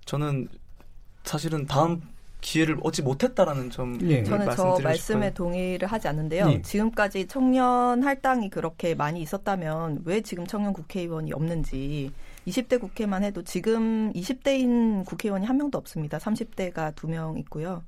[0.06, 0.48] 저는
[1.24, 2.02] 사실은 다음
[2.42, 4.24] 기회를 얻지 못했다라는 점 예.
[4.24, 5.34] 저는 저 말씀드리고 말씀에 싶어요.
[5.34, 6.50] 동의를 하지 않는데요.
[6.50, 6.62] 예.
[6.64, 12.12] 지금까지 청년 할당이 그렇게 많이 있었다면 왜 지금 청년 국회의원이 없는지
[12.48, 16.18] 20대 국회만 해도 지금 20대인 국회의원이 한 명도 없습니다.
[16.18, 17.84] 30대가 두 명 있고요.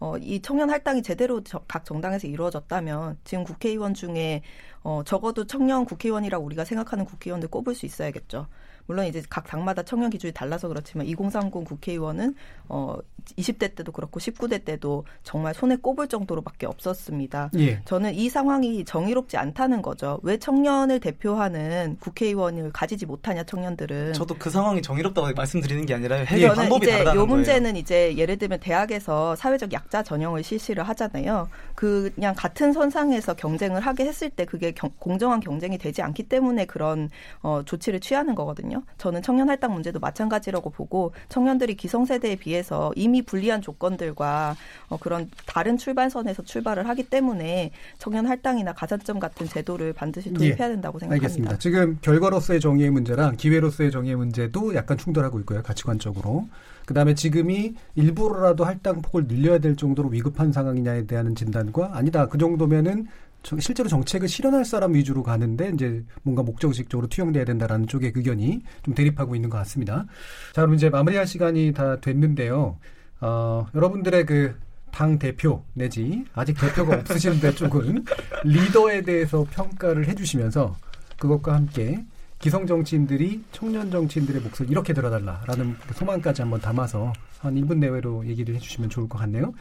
[0.00, 4.42] 어, 이 청년 할당이 제대로 저- 각 정당에서 이루어졌다면 지금 국회의원 중에
[4.82, 8.46] 어, 적어도 청년 국회의원이라고 우리가 생각하는 국회의원들 꼽을 수 있어야겠죠.
[8.88, 12.34] 물론 이제 각 당마다 청년 기준이 달라서 그렇지만 2030 국회의원은
[12.68, 12.96] 어
[13.36, 17.50] 20대 때도 그렇고 19대 때도 정말 손에 꼽을 정도로밖에 없었습니다.
[17.58, 17.82] 예.
[17.84, 20.18] 저는 이 상황이 정의롭지 않다는 거죠.
[20.22, 24.14] 왜 청년을 대표하는 국회의원을 가지지 못하냐 청년들은.
[24.14, 27.36] 저도 그 상황이 정의롭다고 말씀드리는 게 아니라 해결 방법이 이제 다르다는 요 거예요.
[27.36, 31.50] 문제는 이제 예를 들면 대학에서 사회적 약자 전형을 실시를 하잖아요.
[31.74, 37.10] 그냥 같은 선상에서 경쟁을 하게 했을 때 그게 경- 공정한 경쟁이 되지 않기 때문에 그런
[37.42, 38.77] 어, 조치를 취하는 거거든요.
[38.78, 38.82] 있거든요.
[38.98, 44.56] 저는 청년 할당 문제도 마찬가지라고 보고 청년들이 기성세대에 비해서 이미 불리한 조건들과
[44.88, 50.98] 어, 그런 다른 출발선에서 출발을 하기 때문에 청년 할당이나 가산점 같은 제도를 반드시 도입해야 된다고
[50.98, 51.24] 생각합니다.
[51.26, 51.58] 알겠습니다.
[51.58, 55.62] 지금 결과로서의 정의의 문제랑 기회로서의 정의의 문제도 약간 충돌하고 있고요.
[55.62, 56.48] 가치관적으로.
[56.86, 62.26] 그다음에 지금이 일부러라도 할당 폭을 늘려야 될 정도로 위급한 상황이냐에 대한 진단과 아니다.
[62.28, 63.10] 그 정도면은 저-
[63.58, 69.34] 실제로 정책을 실현할 사람 위주로 가는데 이제 뭔가 목적의식적으로 투영돼야 된다라는 쪽의 의견이 좀 대립하고
[69.34, 70.06] 있는 것 같습니다.
[70.52, 72.78] 자, 그럼 이제 마무리할 시간이 다 됐는데요.
[73.20, 78.04] 어, 여러분들의 그 당 대표 내지 아직 대표가 없으신데 쪽은
[78.44, 80.76] 리더에 대해서 평가를 해주시면서
[81.18, 82.04] 그것과 함께
[82.38, 88.90] 기성 정치인들이 청년 정치인들의 목소리 이렇게 들어달라라는 소망까지 한번 담아서 한 1분 내외로 얘기를 해주시면
[88.90, 89.52] 좋을 것 같네요.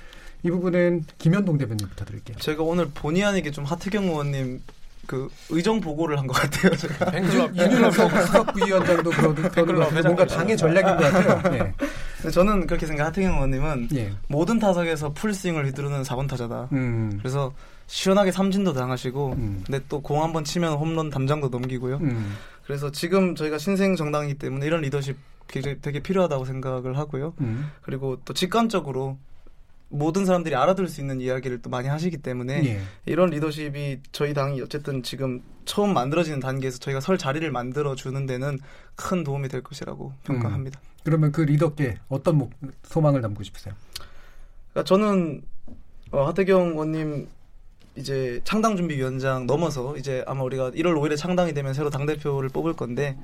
[0.43, 2.37] 이 부분은 김현동 대변인부터 드릴게요.
[2.39, 4.61] 제가 오늘 본의 아니게 좀 하태경 의원님
[5.07, 6.75] 그 의정 보고를 한 것 같아요.
[6.75, 7.11] 제가.
[8.53, 10.03] 부위원장도 그러는 그러는 것 같아요.
[10.03, 11.55] 뭔가 당의 전략인 것 같아요.
[11.55, 11.73] 예.
[12.17, 13.05] 근데 저는 그렇게 생각.
[13.07, 14.11] 하태경 의원님은 예.
[14.27, 16.67] 모든 타석에서 풀스윙을 휘두르는 4번 타자다.
[16.73, 17.17] 음.
[17.19, 17.53] 그래서
[17.87, 19.63] 시원하게 삼진도 당하시고, 음.
[19.65, 21.97] 근데 또 공 한 번 치면 홈런 담장도 넘기고요.
[22.01, 22.35] 음.
[22.65, 25.15] 그래서 지금 저희가 신생 정당이기 때문에 이런 리더십
[25.47, 27.33] 되게, 되게 필요하다고 생각을 하고요.
[27.39, 27.71] 음.
[27.81, 29.17] 그리고 또 직관적으로
[29.89, 32.81] 모든 사람들이 알아들을 수 있는 이야기를 또 많이 하시기 때문에 예.
[33.05, 38.59] 이런 리더십이 저희 당이 어쨌든 지금 처음 만들어지는 단계에서 저희가 설 자리를 만들어 주는 데는
[38.95, 40.79] 큰 도움이 될 것이라고 평가합니다.
[41.03, 42.51] 그러면 그 리더께 어떤 목,
[42.83, 43.73] 소망을 담고 싶으세요?
[44.71, 45.41] 그러니까 저는
[46.11, 47.27] 어, 하태경 의원님
[47.95, 52.49] 이제 창당 준비 위원장 넘어서 이제 아마 우리가 1월 5일에 창당이 되면 새로 당 대표를
[52.49, 53.17] 뽑을 건데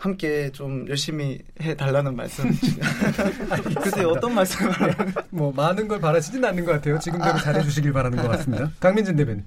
[0.00, 2.48] 함께 좀 열심히 해 달라는 말씀.
[3.82, 4.72] 글쎄 어떤 말씀을
[5.28, 6.98] 뭐 많은 걸 바라시진 않는 것 같아요.
[6.98, 8.70] 지금대로 잘해 주시길 바라는 것 같습니다.
[8.80, 9.44] 강민진 대변인.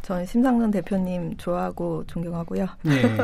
[0.00, 2.66] 저는 심상정 대표님 좋아하고 존경하고요.
[2.86, 3.18] 예.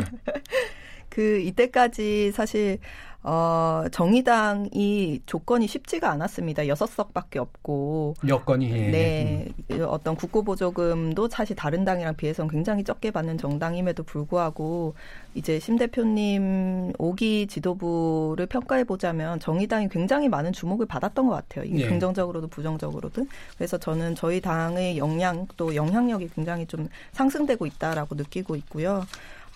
[1.09, 2.79] 그 이때까지 사실
[3.23, 6.67] 어 정의당이 조건이 쉽지가 않았습니다.
[6.69, 8.91] 여섯 석밖에 없고 여건이 예.
[8.91, 14.95] 네, 어떤 국고보조금도 사실 다른 당이랑 비해서는 굉장히 적게 받는 정당임에도 불구하고
[15.35, 21.67] 이제 심 대표님 5기 지도부를 평가해 보자면 정의당이 굉장히 많은 주목을 받았던 것 같아요.
[21.67, 21.89] 이게 예.
[21.89, 23.29] 긍정적으로도 부정적으로든.
[23.57, 29.05] 그래서 저는 저희 당의 역량 또 영향력이 굉장히 좀 상승되고 있다라고 느끼고 있고요.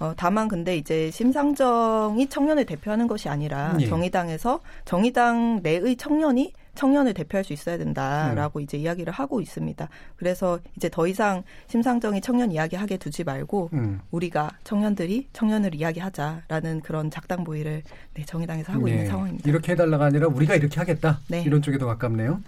[0.00, 3.86] 어, 다만 근데 이제 심상정이 청년을 대표하는 것이 아니라 예.
[3.86, 9.88] 정의당에서 정의당 내의 청년이 청년을 대표할 수 있어야 된다라고 이제 이야기를 하고 있습니다.
[10.16, 14.00] 그래서 이제 더 이상 심상정이 청년 이야기하게 두지 말고 음.
[14.10, 17.82] 우리가 청년들이 청년을 이야기하자라는 그런 작당 보위를
[18.14, 19.08] 네, 정의당에서 하고 있는 네.
[19.08, 19.48] 상황입니다.
[19.48, 21.20] 이렇게 해달라가 아니라 우리가 이렇게 하겠다.
[21.28, 21.42] 네.
[21.42, 22.42] 이런 쪽에 더 가깝네요.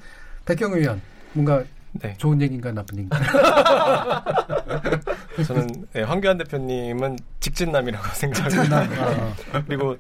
[0.45, 1.01] 백경 의원,
[1.33, 2.15] 뭔가 네.
[2.19, 3.19] 좋은 얘기인가 나쁜 얘기인가?
[5.45, 8.83] 저는 네, 황교안 대표님은 직진남이라고 생각을 직진남.
[8.83, 9.35] 합니다.
[9.67, 9.97] 그리고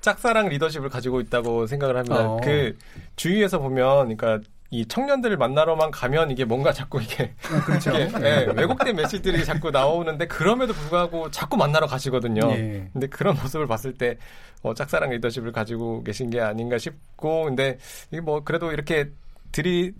[0.00, 2.20] 짝사랑 리더십을 가지고 있다고 생각을 합니다.
[2.20, 2.40] 어.
[2.42, 2.76] 그
[3.16, 7.34] 주위에서 보면, 그러니까 이 청년들을 만나러만 가면 이게 뭔가 자꾸 이게,
[7.64, 7.90] 그렇죠.
[7.90, 12.42] 이게, 예, 왜곡된 메시지들이 자꾸 나오는데 그럼에도 불구하고 자꾸 만나러 가시거든요.
[12.52, 12.88] 예.
[12.92, 14.18] 근데 그런 모습을 봤을 때
[14.62, 17.78] 어, 짝사랑 리더십을 가지고 계신 게 아닌가 싶고, 근데
[18.10, 19.10] 이게 뭐 그래도 이렇게
[19.52, 19.92] 들이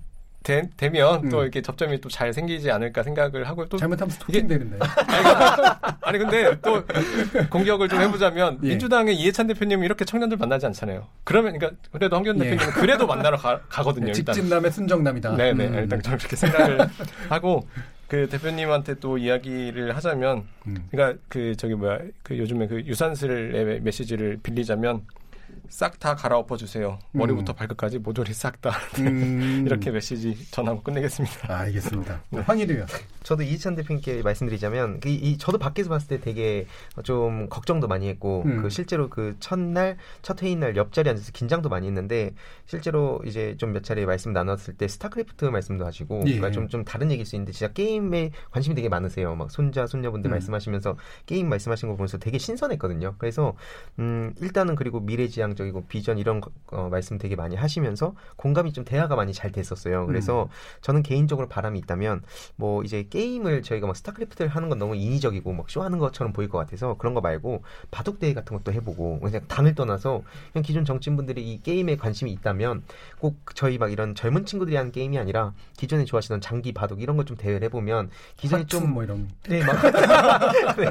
[0.48, 1.42] 되, 되면 또 음.
[1.42, 4.78] 이렇게 접점이 또 잘 생기지 않을까 생각을 하고 또 잘못하면 스토킹 되는데.
[6.00, 6.82] 아니 근데 또
[7.50, 8.68] 공격을 좀 해보자면 예.
[8.70, 11.06] 민주당의 이해찬 대표님은 이렇게 청년들 만나지 않잖아요.
[11.24, 12.44] 그러면 그러니까 그래도 황교안 예.
[12.44, 13.60] 대표님은 그래도 만나러 가.
[14.14, 14.34] 네, 일단.
[14.34, 15.36] 직진남의 순정남이다.
[15.36, 15.74] 네네 음.
[15.74, 16.88] 일단 저는 그렇게 생각을
[17.28, 17.68] 하고
[18.08, 20.88] 그 대표님한테 또 이야기를 하자면 음.
[20.90, 25.02] 그러니까 그 저기 뭐야 그 요즘에 그 유산슬의 메시지를 빌리자면
[25.70, 26.98] 싹 다 갈아엎어 주세요.
[27.12, 27.54] 머리부터 음.
[27.56, 28.70] 발끝까지 모조리 싹 다.
[29.00, 29.64] 음.
[29.66, 31.58] 이렇게 메시지 전하고 끝내겠습니다.
[31.58, 32.22] 알겠습니다.
[32.46, 32.88] 황희두 의원.
[33.22, 36.66] 저도 이해찬 대표님께 말씀드리자면 그 이, 이- 저도 밖에서 봤을 때 되게
[37.02, 38.62] 좀 걱정도 많이 했고 음.
[38.62, 42.30] 그 실제로 그 첫날 첫 회의 날 옆자리에 앉아서 긴장도 많이 했는데
[42.66, 46.36] 실제로 이제 좀 몇 차례 말씀 나눴을 때 스타크래프트 말씀도 하시고 예.
[46.36, 49.34] 그러니까 좀, 좀 다른 얘기일 수 있는데 진짜 게임에 관심이 되게 많으세요.
[49.34, 50.32] 막 손자 손녀분들 음.
[50.32, 50.96] 말씀하시면서
[51.26, 53.16] 게임 말씀하신 거 보면서 되게 신선했거든요.
[53.18, 53.54] 그래서
[53.98, 58.84] 음 일단은 그리고 미래지 향적이고 비전 이런 거- 어, 말씀 되게 많이 하시면서 공감이 좀
[58.84, 60.06] 대화가 많이 잘 됐었어요.
[60.06, 60.48] 그래서 음.
[60.80, 62.22] 저는 개인적으로 바람이 있다면
[62.56, 66.58] 뭐 이제 게임을 저희가 막 스타크래프트를 하는 건 너무 인위적이고 막 쇼하는 것처럼 보일 것
[66.58, 70.22] 같아서 그런 거 말고 바둑 대회 같은 것도 해보고 그냥 당을 떠나서
[70.52, 72.82] 그냥 기존 정치인분들이 이 게임에 관심이 있다면
[73.20, 77.28] 꼭 저희 막 이런 젊은 친구들이 하는 게임이 아니라 기존에 좋아하시던 장기 바둑 이런 걸
[77.28, 78.08] 좀 대회를 해보면
[78.38, 79.28] 기존에 화투 좀뭐 이런.
[79.48, 79.76] 네, 막.
[80.78, 80.90] 네.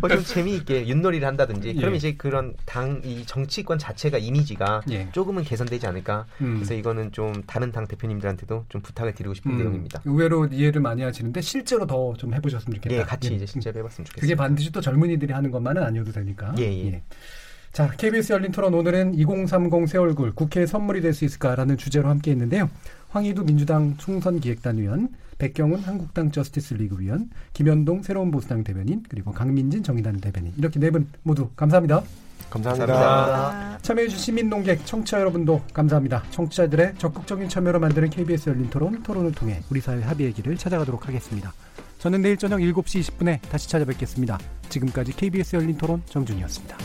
[0.00, 1.74] 뭐좀 재미있게 윷놀이를 한다든지, 예.
[1.74, 5.08] 그러면 이제 그런 당, 이 정치권 정치권 자체가 이미지가 예.
[5.12, 6.26] 조금은 개선되지 않을까.
[6.40, 6.56] 음.
[6.56, 10.02] 그래서 이거는 좀 다른 당 대표님들한테도 좀 부탁을 드리고 싶은 음, 내용입니다.
[10.04, 12.94] 의외로 이해를 많이 하시는데 실제로 더 좀 해보셨으면 좋겠다.
[12.94, 13.36] 예, 같이 예.
[13.36, 14.20] 이제 실제로 해봤으면 좋겠습니다.
[14.20, 16.54] 그게 반드시 또 젊은이들이 하는 것만은 아니어도 되니까.
[16.58, 17.02] 예, 예.
[17.72, 22.32] 자, KBS 열린 토론 오늘은 2030 새 얼굴 국회에 선물이 될 수 있을까라는 주제로 함께
[22.32, 22.68] 했는데요.
[23.08, 25.08] 황희두 민주당 총선 기획단 위원,
[25.38, 30.52] 백경훈 한국당 저스티스 리그 위원, 김현동 새로운 보수당 대변인, 그리고 강민진 정의당 대변인.
[30.58, 31.48] 이렇게 네 분 모두
[32.52, 32.86] 감사합니다.
[32.86, 33.78] 감사합니다.
[33.78, 36.22] 참여해주신 시민농객 청취자 여러분도 감사합니다.
[36.30, 41.52] 청취자들의 적극적인 참여로 만드는 KBS 열린 토론, 토론을 통해 우리 사회 합의의 길을 찾아가도록 하겠습니다.
[41.98, 44.38] 저는 내일 저녁 7시 20분에 다시 찾아뵙겠습니다.
[44.68, 46.76] 지금까지 KBS 열린 토론 정준이었습니다.